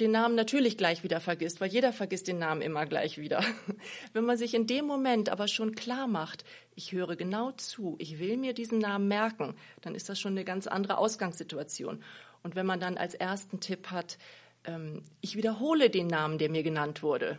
den 0.00 0.10
Namen 0.10 0.34
natürlich 0.34 0.76
gleich 0.76 1.02
wieder 1.02 1.20
vergisst, 1.20 1.60
weil 1.60 1.70
jeder 1.70 1.92
vergisst 1.92 2.28
den 2.28 2.38
Namen 2.38 2.62
immer 2.62 2.86
gleich 2.86 3.18
wieder. 3.18 3.42
Wenn 4.12 4.24
man 4.24 4.36
sich 4.36 4.54
in 4.54 4.66
dem 4.66 4.86
Moment 4.86 5.28
aber 5.28 5.48
schon 5.48 5.74
klar 5.74 6.06
macht, 6.06 6.44
ich 6.74 6.92
höre 6.92 7.16
genau 7.16 7.52
zu, 7.52 7.96
ich 7.98 8.18
will 8.18 8.36
mir 8.36 8.54
diesen 8.54 8.78
Namen 8.78 9.08
merken, 9.08 9.54
dann 9.80 9.94
ist 9.94 10.08
das 10.08 10.20
schon 10.20 10.32
eine 10.32 10.44
ganz 10.44 10.66
andere 10.66 10.98
Ausgangssituation. 10.98 12.02
Und 12.42 12.56
wenn 12.56 12.66
man 12.66 12.80
dann 12.80 12.96
als 12.96 13.14
ersten 13.14 13.60
Tipp 13.60 13.90
hat, 13.90 14.18
ähm, 14.64 15.02
ich 15.20 15.36
wiederhole 15.36 15.90
den 15.90 16.06
Namen, 16.06 16.38
der 16.38 16.50
mir 16.50 16.62
genannt 16.62 17.02
wurde. 17.02 17.38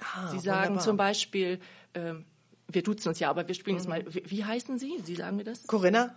Ah, 0.00 0.28
Sie 0.28 0.38
sagen 0.38 0.70
wunderbar. 0.70 0.84
zum 0.84 0.96
Beispiel, 0.96 1.60
ähm, 1.94 2.24
wir 2.68 2.82
duzen 2.82 3.08
uns 3.08 3.18
ja, 3.18 3.30
aber 3.30 3.48
wir 3.48 3.54
spielen 3.54 3.76
mhm. 3.76 3.80
jetzt 3.80 3.88
mal, 3.88 4.04
wie, 4.14 4.22
wie 4.26 4.44
heißen 4.44 4.78
Sie? 4.78 4.98
Sie 5.02 5.14
sagen 5.14 5.36
mir 5.36 5.44
das? 5.44 5.66
Corinna. 5.66 6.14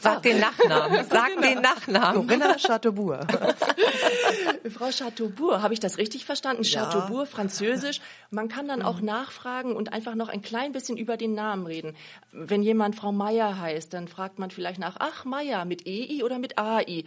Sag 0.00 0.22
den 0.22 0.40
Nachnamen. 0.40 1.04
Sag 1.10 1.40
den 1.40 1.60
Nachnamen. 1.60 2.26
Corinna 2.26 2.56
Chateaubourg. 2.58 3.26
Frau 4.70 4.90
Chateaubourg, 4.90 5.62
habe 5.62 5.74
ich 5.74 5.80
das 5.80 5.98
richtig 5.98 6.24
verstanden? 6.24 6.62
Ja. 6.64 6.84
Chateaubourg, 6.84 7.28
Französisch. 7.28 8.00
Man 8.30 8.48
kann 8.48 8.68
dann 8.68 8.82
auch 8.82 9.00
nachfragen 9.00 9.74
und 9.74 9.92
einfach 9.92 10.14
noch 10.14 10.28
ein 10.28 10.42
klein 10.42 10.72
bisschen 10.72 10.96
über 10.96 11.16
den 11.16 11.34
Namen 11.34 11.66
reden. 11.66 11.94
Wenn 12.32 12.62
jemand 12.62 12.96
Frau 12.96 13.12
Meier 13.12 13.58
heißt, 13.60 13.92
dann 13.92 14.08
fragt 14.08 14.38
man 14.38 14.50
vielleicht 14.50 14.78
nach, 14.78 14.96
ach 14.98 15.24
Meier, 15.24 15.64
mit 15.64 15.86
EI 15.86 16.22
oder 16.24 16.38
mit 16.38 16.58
AI? 16.58 17.04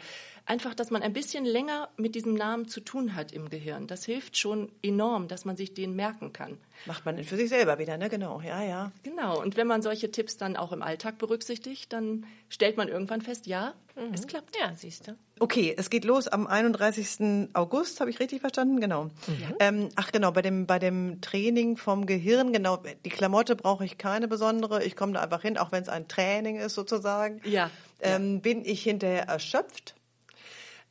Einfach, 0.50 0.74
dass 0.74 0.90
man 0.90 1.04
ein 1.04 1.14
bisschen 1.14 1.46
länger 1.46 1.90
mit 1.96 2.16
diesem 2.16 2.34
Namen 2.34 2.68
zu 2.68 2.82
tun 2.82 3.16
hat 3.16 3.32
im 3.32 3.50
Gehirn. 3.50 3.86
Das 3.86 4.04
hilft 4.04 4.36
schon 4.36 4.72
enorm, 4.82 5.28
dass 5.28 5.46
man 5.46 5.56
sich 5.56 5.74
den 5.76 5.96
merken 5.96 6.34
kann. 6.34 6.58
Macht 6.86 7.06
man 7.06 7.24
für 7.24 7.36
sich 7.36 7.50
selber 7.50 7.78
wieder, 7.78 7.98
ne? 7.98 8.10
Genau, 8.10 8.42
ja, 8.42 8.64
ja. 8.64 8.92
Genau. 9.04 9.40
Und 9.40 9.58
wenn 9.58 9.68
man 9.68 9.82
solche 9.82 10.12
Tipps 10.12 10.38
dann 10.38 10.58
auch 10.58 10.72
im 10.72 10.82
Alltag 10.82 11.20
berücksichtigt, 11.20 11.94
dann 11.94 12.26
stellt 12.50 12.78
man 12.78 12.88
irgendwann 12.88 13.22
fest, 13.22 13.46
ja, 13.46 13.74
mhm. 13.96 14.14
es 14.14 14.26
klappt. 14.26 14.56
Ja, 14.60 14.74
siehst 14.76 15.08
du. 15.08 15.16
Okay, 15.40 15.76
es 15.78 15.92
geht 15.92 16.04
los 16.04 16.28
am 16.28 16.48
31. 16.48 17.50
August, 17.54 18.00
habe 18.00 18.10
ich 18.10 18.20
richtig 18.20 18.42
verstanden? 18.42 18.82
Genau. 18.82 19.04
Mhm. 19.04 19.12
Ähm, 19.60 19.90
ach 19.96 20.12
genau, 20.12 20.32
bei 20.32 20.42
dem, 20.42 20.66
bei 20.66 20.80
dem 20.80 21.22
Training 21.22 21.78
vom 21.78 22.08
Gehirn, 22.08 22.54
genau, 22.54 22.82
die 23.06 23.10
Klamotte 23.10 23.56
brauche 23.56 23.86
ich 23.86 24.00
keine 24.00 24.28
besondere. 24.28 24.84
Ich 24.84 24.96
komme 24.96 25.14
da 25.14 25.22
einfach 25.22 25.44
hin, 25.44 25.60
auch 25.60 25.72
wenn 25.72 25.84
es 25.84 25.90
ein 25.90 26.08
Training 26.08 26.58
ist 26.58 26.74
sozusagen. 26.74 27.40
Ja. 27.44 27.70
Ähm, 28.02 28.36
ja. 28.36 28.40
Bin 28.40 28.66
ich 28.66 28.82
hinterher 28.82 29.28
erschöpft? 29.28 29.94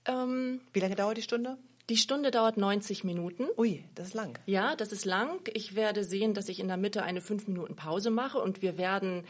Ähm, 0.09 0.61
Wie 0.73 0.81
lange 0.81 0.97
dauert 0.97 1.16
die 1.16 1.23
Stunde? 1.23 1.57
Die 1.88 1.97
Stunde 1.97 2.31
dauert 2.31 2.59
90 2.59 3.05
Minuten. 3.05 3.47
Ui, 3.57 3.83
das 3.94 4.09
ist 4.09 4.14
lang. 4.14 4.38
Ja, 4.44 4.77
das 4.77 4.92
ist 4.92 5.07
lang. 5.07 5.40
Ich 5.55 5.75
werde 5.75 6.05
sehen, 6.05 6.35
dass 6.35 6.51
ich 6.51 6.61
in 6.61 6.68
der 6.68 6.77
Mitte 6.77 7.03
eine 7.03 7.23
5 7.23 7.49
Minuten 7.49 7.77
Pause 7.77 8.11
mache 8.11 8.38
und 8.38 8.61
wir 8.61 8.77
werden 8.77 9.25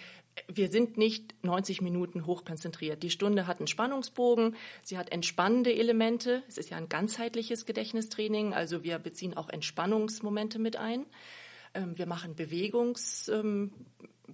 wir 0.46 0.68
sind 0.68 0.96
nicht 0.96 1.34
90 1.42 1.80
Minuten 1.80 2.26
hochkonzentriert. 2.26 3.02
Die 3.02 3.10
Stunde 3.10 3.46
hat 3.46 3.58
einen 3.58 3.66
Spannungsbogen, 3.66 4.56
sie 4.82 4.98
hat 4.98 5.10
entspannende 5.10 5.74
Elemente. 5.74 6.42
Es 6.48 6.58
ist 6.58 6.70
ja 6.70 6.76
ein 6.76 6.88
ganzheitliches 6.88 7.66
Gedächtnistraining, 7.66 8.54
also 8.54 8.84
wir 8.84 8.98
beziehen 8.98 9.36
auch 9.36 9.48
Entspannungsmomente 9.48 10.58
mit 10.58 10.76
ein. 10.76 11.06
Ähm, 11.74 11.98
wir 11.98 12.06
machen 12.06 12.34
Bewegungs, 12.34 13.28
ähm, 13.28 13.72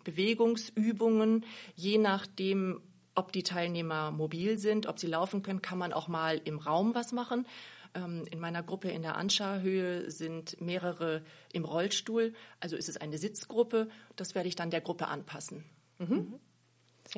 Bewegungsübungen, 0.05 1.45
je 1.75 1.99
nachdem, 1.99 2.81
ob 3.15 3.33
die 3.33 3.43
Teilnehmer 3.43 4.11
mobil 4.11 4.59
sind, 4.59 4.87
ob 4.87 4.99
sie 4.99 5.07
laufen 5.07 5.43
können, 5.43 5.63
kann 5.63 5.79
man 5.79 5.93
auch 5.93 6.09
mal 6.09 6.41
im 6.45 6.59
Raum 6.59 6.95
was 6.95 7.13
machen. 7.13 7.47
Ähm, 7.95 8.25
in 8.31 8.41
meiner 8.41 8.63
Gruppe 8.63 8.91
in 8.91 9.03
der 9.03 9.17
Anscha-Höhe 9.17 10.11
sind 10.11 10.61
mehrere 10.61 11.23
im 11.53 11.65
Rollstuhl, 11.65 12.35
also 12.61 12.77
ist 12.77 12.89
es 12.89 12.97
eine 12.97 13.19
Sitzgruppe. 13.19 13.89
Das 14.17 14.35
werde 14.35 14.49
ich 14.49 14.57
dann 14.57 14.71
der 14.71 14.81
Gruppe 14.81 15.09
anpassen. 15.09 15.65
Mhm. 15.99 16.35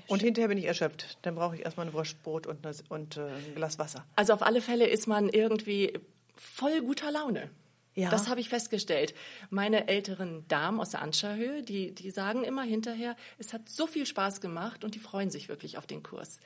Und 0.09 0.20
hinterher 0.20 0.48
bin 0.48 0.59
ich 0.59 0.66
erschöpft. 0.66 1.18
Dann 1.22 1.37
brauche 1.37 1.56
ich 1.56 1.64
erstmal 1.64 1.87
ein 1.87 1.92
Wurstbrot 1.92 2.46
und, 2.46 2.66
und 2.90 3.16
äh, 3.16 3.20
ein 3.20 3.54
Glas 3.54 3.78
Wasser. 3.78 4.04
Also 4.16 4.32
auf 4.35 4.42
alle 4.42 4.61
Fälle 4.61 4.87
ist 4.87 5.06
man 5.06 5.28
irgendwie 5.28 5.98
voll 6.35 6.82
guter 6.82 7.11
Laune. 7.11 7.50
Ja. 7.96 8.11
Das 8.11 8.28
habe 8.28 8.40
ich 8.40 8.50
festgestellt. 8.50 9.14
Meine 9.48 9.88
älteren 9.88 10.46
Damen 10.48 10.80
aus 10.80 10.90
der 10.90 11.00
Anscherhöhe, 11.00 11.62
die, 11.62 11.94
die 11.94 12.11
sagen 12.11 12.44
immer 12.44 12.62
hinterher, 12.62 13.16
es 13.38 13.54
hat 13.54 13.70
so 13.70 13.87
viel 13.87 14.04
Spaß 14.04 14.42
gemacht 14.42 14.85
und 14.85 14.94
die 14.94 14.98
freuen 14.98 15.30
sich 15.30 15.48
wirklich 15.48 15.78
auf 15.78 15.87
den 15.87 16.02
Kurs. 16.02 16.38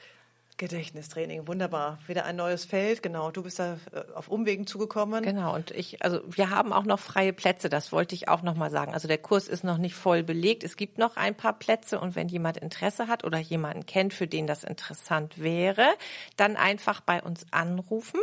Gedächtnistraining, 0.61 1.49
wunderbar. 1.49 1.99
Wieder 2.07 2.27
ein 2.27 2.37
neues 2.37 2.67
Feld, 2.67 3.03
genau. 3.03 3.31
Du 3.31 3.43
bist 3.43 3.59
da 3.59 3.79
äh, 3.93 4.13
auf 4.15 4.29
Umwegen 4.29 4.67
zugekommen. 4.67 5.25
Genau, 5.25 5.55
und 5.55 5.71
ich, 5.71 6.05
also 6.05 6.21
wir 6.27 6.51
haben 6.51 6.73
auch 6.73 6.85
noch 6.85 7.01
freie 7.01 7.33
Plätze, 7.33 7.69
das 7.71 7.93
wollte 7.93 8.15
ich 8.15 8.29
auch 8.29 8.43
nochmal 8.43 8.71
sagen. 8.71 8.93
Also 8.93 9.09
der 9.09 9.19
Kurs 9.19 9.49
ist 9.49 9.65
noch 9.65 9.79
nicht 9.79 9.95
voll 9.95 10.23
belegt. 10.23 10.63
Es 10.63 10.77
gibt 10.77 10.99
noch 10.99 11.17
ein 11.17 11.35
paar 11.35 11.59
Plätze 11.59 11.99
und 11.99 12.15
wenn 12.15 12.29
jemand 12.29 12.59
Interesse 12.59 13.09
hat 13.09 13.25
oder 13.25 13.39
jemanden 13.39 13.87
kennt, 13.87 14.13
für 14.13 14.27
den 14.27 14.47
das 14.47 14.63
interessant 14.63 15.41
wäre, 15.43 15.89
dann 16.37 16.57
einfach 16.57 17.01
bei 17.01 17.23
uns 17.23 17.47
anrufen 17.51 18.21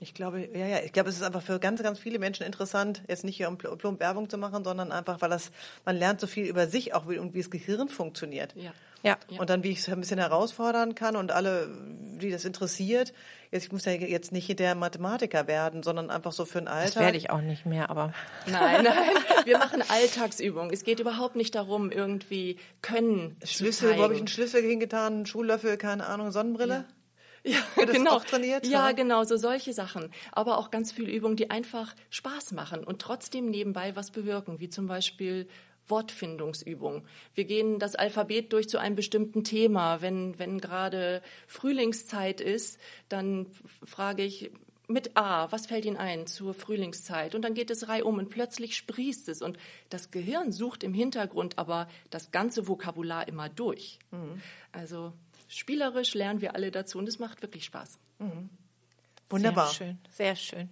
Ich 0.00 0.14
glaube, 0.14 0.48
ja, 0.54 0.66
ja, 0.66 0.78
ich 0.84 0.92
glaube, 0.92 1.08
es 1.08 1.16
ist 1.16 1.22
einfach 1.22 1.42
für 1.42 1.58
ganz, 1.58 1.82
ganz 1.82 1.98
viele 1.98 2.20
Menschen 2.20 2.46
interessant, 2.46 3.02
jetzt 3.08 3.24
nicht 3.24 3.36
hier 3.36 3.48
um 3.48 3.58
plump 3.58 3.98
Werbung 3.98 4.28
zu 4.30 4.38
machen, 4.38 4.62
sondern 4.62 4.92
einfach, 4.92 5.20
weil 5.20 5.30
das, 5.30 5.50
man 5.84 5.96
lernt 5.96 6.20
so 6.20 6.28
viel 6.28 6.46
über 6.46 6.68
sich 6.68 6.94
auch 6.94 7.06
und 7.06 7.34
wie 7.34 7.38
das 7.38 7.50
Gehirn 7.50 7.88
funktioniert. 7.88 8.54
Ja. 8.54 8.72
Ja. 9.02 9.16
Und 9.38 9.48
dann, 9.48 9.62
wie 9.62 9.70
ich 9.70 9.78
es 9.78 9.88
ein 9.88 10.00
bisschen 10.00 10.18
herausfordern 10.18 10.94
kann 10.94 11.14
und 11.14 11.30
alle, 11.30 11.68
die 12.20 12.30
das 12.30 12.44
interessiert. 12.44 13.12
Jetzt, 13.50 13.66
ich 13.66 13.72
muss 13.72 13.84
ja 13.84 13.92
jetzt 13.92 14.32
nicht 14.32 14.58
der 14.58 14.74
Mathematiker 14.74 15.46
werden, 15.46 15.82
sondern 15.82 16.10
einfach 16.10 16.32
so 16.32 16.44
für 16.44 16.58
ein 16.58 16.68
Alltag. 16.68 16.94
Das 16.94 17.02
werde 17.02 17.16
ich 17.16 17.30
auch 17.30 17.40
nicht 17.40 17.64
mehr, 17.64 17.90
aber. 17.90 18.12
Nein, 18.46 18.84
nein. 18.84 18.94
Wir 19.44 19.58
machen 19.58 19.82
Alltagsübungen. 19.88 20.72
Es 20.72 20.82
geht 20.82 20.98
überhaupt 20.98 21.36
nicht 21.36 21.54
darum, 21.54 21.90
irgendwie 21.92 22.58
können. 22.82 23.36
Schlüssel, 23.44 23.96
wo 23.96 24.02
habe 24.02 24.14
ich 24.14 24.18
einen 24.18 24.28
Schlüssel 24.28 24.62
hingetan, 24.62 25.14
einen 25.14 25.26
Schuhlöffel, 25.26 25.76
keine 25.76 26.06
Ahnung, 26.06 26.32
Sonnenbrille? 26.32 26.74
Ja. 26.74 26.84
Ja, 27.48 27.58
das 27.86 27.96
genau. 27.96 28.16
auch 28.16 28.24
trainiert? 28.24 28.66
Ja, 28.66 28.88
Ja. 28.88 28.92
genau, 28.92 29.24
so 29.24 29.36
solche 29.36 29.72
Sachen. 29.72 30.10
Aber 30.32 30.58
auch 30.58 30.70
ganz 30.70 30.92
viele 30.92 31.10
Übungen, 31.10 31.36
die 31.36 31.50
einfach 31.50 31.94
Spaß 32.10 32.52
machen 32.52 32.84
und 32.84 33.00
trotzdem 33.00 33.50
nebenbei 33.50 33.96
was 33.96 34.10
bewirken, 34.10 34.60
wie 34.60 34.68
zum 34.68 34.86
Beispiel 34.86 35.48
Wortfindungsübungen. 35.86 37.02
Wir 37.34 37.44
gehen 37.44 37.78
das 37.78 37.94
Alphabet 37.94 38.52
durch 38.52 38.68
zu 38.68 38.78
einem 38.78 38.94
bestimmten 38.96 39.42
Thema. 39.44 40.02
Wenn, 40.02 40.38
wenn 40.38 40.60
gerade 40.60 41.22
Frühlingszeit 41.46 42.40
ist, 42.40 42.78
dann 43.08 43.46
frage 43.84 44.22
ich, 44.22 44.50
mit 44.90 45.18
A, 45.18 45.52
was 45.52 45.66
fällt 45.66 45.84
Ihnen 45.84 45.98
ein 45.98 46.26
zur 46.26 46.54
Frühlingszeit? 46.54 47.34
Und 47.34 47.42
dann 47.42 47.52
geht 47.52 47.70
es 47.70 47.88
reihum 47.88 48.16
und 48.16 48.30
plötzlich 48.30 48.74
sprießt 48.74 49.28
es. 49.28 49.42
Und 49.42 49.58
das 49.90 50.10
Gehirn 50.10 50.50
sucht 50.50 50.82
im 50.82 50.94
Hintergrund 50.94 51.58
aber 51.58 51.88
das 52.08 52.30
ganze 52.30 52.68
Vokabular 52.68 53.28
immer 53.28 53.50
durch. 53.50 53.98
Also 54.72 55.12
spielerisch 55.48 56.14
lernen 56.14 56.40
wir 56.40 56.54
alle 56.54 56.70
dazu 56.70 56.98
und 56.98 57.08
es 57.08 57.18
macht 57.18 57.42
wirklich 57.42 57.64
Spaß. 57.64 57.98
Wunderbar. 59.30 59.66
Sehr 59.66 59.74
schön, 59.74 59.98
sehr 60.10 60.36
schön. 60.36 60.68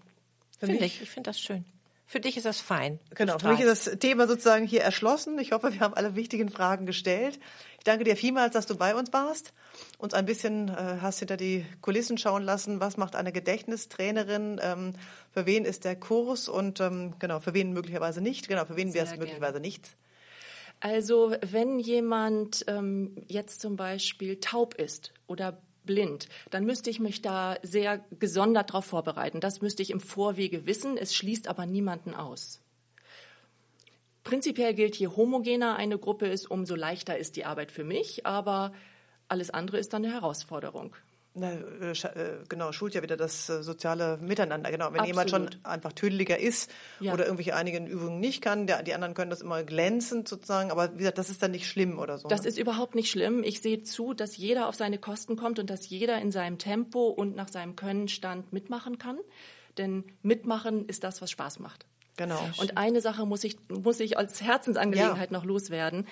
Für 0.58 0.66
Finde 0.66 0.82
mich- 0.82 0.96
ich, 0.96 1.02
ich 1.02 1.10
finde 1.10 1.30
das 1.30 1.40
schön. 1.40 1.64
Für 2.08 2.20
dich 2.20 2.36
ist 2.36 2.46
das 2.46 2.60
fein. 2.60 3.00
Genau, 3.16 3.36
für 3.40 3.48
mich 3.48 3.58
ist 3.58 3.88
das 3.88 3.98
Thema 3.98 4.28
sozusagen 4.28 4.64
hier 4.64 4.80
erschlossen. 4.82 5.40
Ich 5.40 5.50
hoffe, 5.50 5.72
wir 5.72 5.80
haben 5.80 5.94
alle 5.94 6.14
wichtigen 6.14 6.50
Fragen 6.50 6.86
gestellt. 6.86 7.40
Ich 7.78 7.84
danke 7.84 8.04
dir 8.04 8.16
vielmals, 8.16 8.52
dass 8.52 8.66
du 8.66 8.76
bei 8.76 8.94
uns 8.94 9.12
warst, 9.12 9.52
uns 9.98 10.14
ein 10.14 10.24
bisschen 10.24 10.68
äh, 10.68 10.98
hast 11.00 11.18
hinter 11.18 11.36
die 11.36 11.66
Kulissen 11.80 12.16
schauen 12.16 12.44
lassen. 12.44 12.78
Was 12.78 12.96
macht 12.96 13.16
eine 13.16 13.32
Gedächtnistrainerin? 13.32 14.60
Ähm, 14.62 14.92
für 15.32 15.46
wen 15.46 15.64
ist 15.64 15.84
der 15.84 15.96
Kurs? 15.96 16.48
Und 16.48 16.78
ähm, 16.78 17.14
genau, 17.18 17.40
für 17.40 17.54
wen 17.54 17.72
möglicherweise 17.72 18.20
nicht? 18.20 18.46
Genau, 18.46 18.64
für 18.64 18.76
wen 18.76 18.94
wäre 18.94 19.06
es 19.06 19.16
möglicherweise 19.16 19.58
nichts? 19.58 19.96
Also 20.80 21.34
wenn 21.40 21.78
jemand 21.78 22.64
ähm, 22.68 23.16
jetzt 23.28 23.60
zum 23.60 23.76
Beispiel 23.76 24.40
taub 24.40 24.74
ist 24.74 25.12
oder 25.26 25.60
blind, 25.84 26.28
dann 26.50 26.64
müsste 26.64 26.90
ich 26.90 27.00
mich 27.00 27.22
da 27.22 27.56
sehr 27.62 28.04
gesondert 28.18 28.70
darauf 28.70 28.84
vorbereiten. 28.84 29.40
Das 29.40 29.62
müsste 29.62 29.82
ich 29.82 29.90
im 29.90 30.00
Vorwege 30.00 30.66
wissen. 30.66 30.98
Es 30.98 31.14
schließt 31.14 31.48
aber 31.48 31.64
niemanden 31.64 32.14
aus. 32.14 32.60
Prinzipiell 34.24 34.74
gilt, 34.74 34.96
je 34.96 35.06
homogener 35.06 35.76
eine 35.76 35.98
Gruppe 35.98 36.26
ist, 36.26 36.50
umso 36.50 36.74
leichter 36.74 37.16
ist 37.16 37.36
die 37.36 37.44
Arbeit 37.44 37.70
für 37.70 37.84
mich, 37.84 38.26
aber 38.26 38.72
alles 39.28 39.50
andere 39.50 39.78
ist 39.78 39.92
dann 39.92 40.04
eine 40.04 40.12
Herausforderung. 40.12 40.96
Na, 41.38 41.50
äh, 41.50 41.90
äh, 41.90 42.38
genau, 42.48 42.72
schult 42.72 42.94
ja 42.94 43.02
wieder 43.02 43.18
das 43.18 43.50
äh, 43.50 43.62
soziale 43.62 44.16
Miteinander. 44.22 44.70
Genau, 44.70 44.92
wenn 44.94 45.04
jemand 45.04 45.28
schon 45.28 45.44
Absolut. 45.44 45.66
einfach 45.66 45.92
tüdeliger 45.92 46.38
ist 46.38 46.70
Ja. 46.98 47.12
oder 47.12 47.24
irgendwelche 47.26 47.54
einigen 47.54 47.86
Übungen 47.86 48.20
nicht 48.20 48.40
kann, 48.40 48.66
der, 48.66 48.82
die 48.82 48.94
anderen 48.94 49.12
können 49.12 49.28
das 49.30 49.42
immer 49.42 49.62
glänzend 49.62 50.28
sozusagen, 50.28 50.70
aber 50.70 50.94
wie 50.94 50.98
gesagt, 50.98 51.18
das 51.18 51.28
ist 51.28 51.42
dann 51.42 51.50
nicht 51.50 51.68
schlimm 51.68 51.98
oder 51.98 52.16
so. 52.16 52.28
Das 52.28 52.42
ne? 52.42 52.48
ist 52.48 52.58
überhaupt 52.58 52.94
nicht 52.94 53.10
schlimm. 53.10 53.44
Ich 53.44 53.60
sehe 53.60 53.82
zu, 53.82 54.14
dass 54.14 54.38
jeder 54.38 54.66
auf 54.66 54.76
seine 54.76 54.96
Kosten 54.96 55.36
kommt 55.36 55.58
und 55.58 55.68
dass 55.68 55.86
jeder 55.90 56.18
in 56.22 56.32
seinem 56.32 56.56
Tempo 56.56 57.08
und 57.08 57.36
nach 57.36 57.48
seinem 57.48 57.76
Könnenstand 57.76 58.54
mitmachen 58.54 58.96
kann. 58.96 59.18
Denn 59.76 60.04
mitmachen 60.22 60.88
ist 60.88 61.04
das, 61.04 61.20
was 61.20 61.30
Spaß 61.30 61.58
macht. 61.58 61.84
Genau. 62.16 62.40
Und 62.56 62.78
eine 62.78 63.02
Sache 63.02 63.26
muss 63.26 63.44
ich, 63.44 63.58
muss 63.68 64.00
ich 64.00 64.16
als 64.16 64.40
Herzensangelegenheit 64.40 65.32
noch 65.32 65.44
loswerden. 65.44 66.06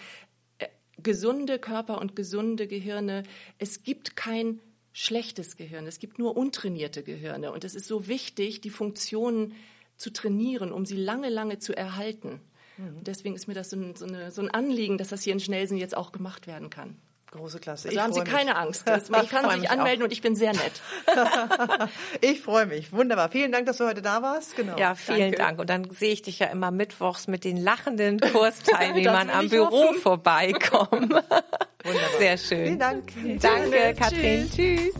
Äh, 0.58 0.66
Gesunde 0.98 1.58
Körper 1.58 1.98
und 1.98 2.14
gesunde 2.14 2.66
Gehirne. 2.66 3.22
Es 3.58 3.82
gibt 3.84 4.16
kein 4.16 4.60
schlechtes 4.94 5.56
Gehirn. 5.56 5.86
Es 5.86 5.98
gibt 5.98 6.18
nur 6.18 6.36
untrainierte 6.36 7.02
Gehirne. 7.02 7.52
Und 7.52 7.64
es 7.64 7.74
ist 7.74 7.86
so 7.86 8.06
wichtig, 8.06 8.62
die 8.62 8.70
Funktionen 8.70 9.54
zu 9.96 10.10
trainieren, 10.10 10.72
um 10.72 10.86
sie 10.86 10.96
lange, 10.96 11.28
lange 11.28 11.58
zu 11.58 11.76
erhalten. 11.76 12.40
Und 12.78 13.06
deswegen 13.06 13.36
ist 13.36 13.46
mir 13.46 13.54
das 13.54 13.70
so 13.70 13.76
ein, 13.76 13.94
so, 13.94 14.06
eine, 14.06 14.32
so 14.32 14.42
ein 14.42 14.50
Anliegen, 14.50 14.98
dass 14.98 15.08
das 15.08 15.22
hier 15.22 15.32
in 15.32 15.40
Schnelsen 15.40 15.76
jetzt 15.76 15.96
auch 15.96 16.10
gemacht 16.10 16.46
werden 16.46 16.70
kann. 16.70 16.96
Große 17.30 17.58
Klasse. 17.58 17.88
Also 17.88 18.00
haben 18.00 18.12
Sie 18.12 18.20
mich. 18.20 18.28
keine 18.28 18.56
Angst. 18.56 18.86
Man 18.86 19.00
Ich 19.24 19.28
kann 19.28 19.50
sich 19.50 19.60
mich 19.60 19.70
anmelden 19.70 20.04
und 20.04 20.12
ich 20.12 20.22
bin 20.22 20.36
sehr 20.36 20.52
nett. 20.54 20.80
Ich 22.20 22.40
freue 22.40 22.66
mich. 22.66 22.92
Wunderbar. 22.92 23.28
Vielen 23.28 23.50
Dank, 23.50 23.66
dass 23.66 23.78
du 23.78 23.86
heute 23.86 24.02
da 24.02 24.22
warst. 24.22 24.54
Genau. 24.54 24.78
Ja, 24.78 24.94
vielen 24.94 25.32
Danke. 25.32 25.36
Dank. 25.38 25.58
Und 25.60 25.70
dann 25.70 25.90
sehe 25.90 26.12
ich 26.12 26.22
dich 26.22 26.38
ja 26.38 26.46
immer 26.46 26.70
mittwochs 26.70 27.26
mit 27.26 27.42
den 27.44 27.56
lachenden 27.56 28.20
Kursteilnehmern 28.20 29.30
am 29.30 29.46
ich 29.46 29.50
Büro 29.50 29.88
hoffen. 29.88 30.00
vorbeikommen. 30.00 31.14
Wunderbar. 31.84 32.18
Sehr 32.18 32.38
schön. 32.38 32.64
Vielen 32.64 32.78
Dank. 32.78 33.12
Danke, 33.40 33.70
Gerne. 33.70 33.94
Katrin. 33.94 34.50
Tschüss. 34.50 34.94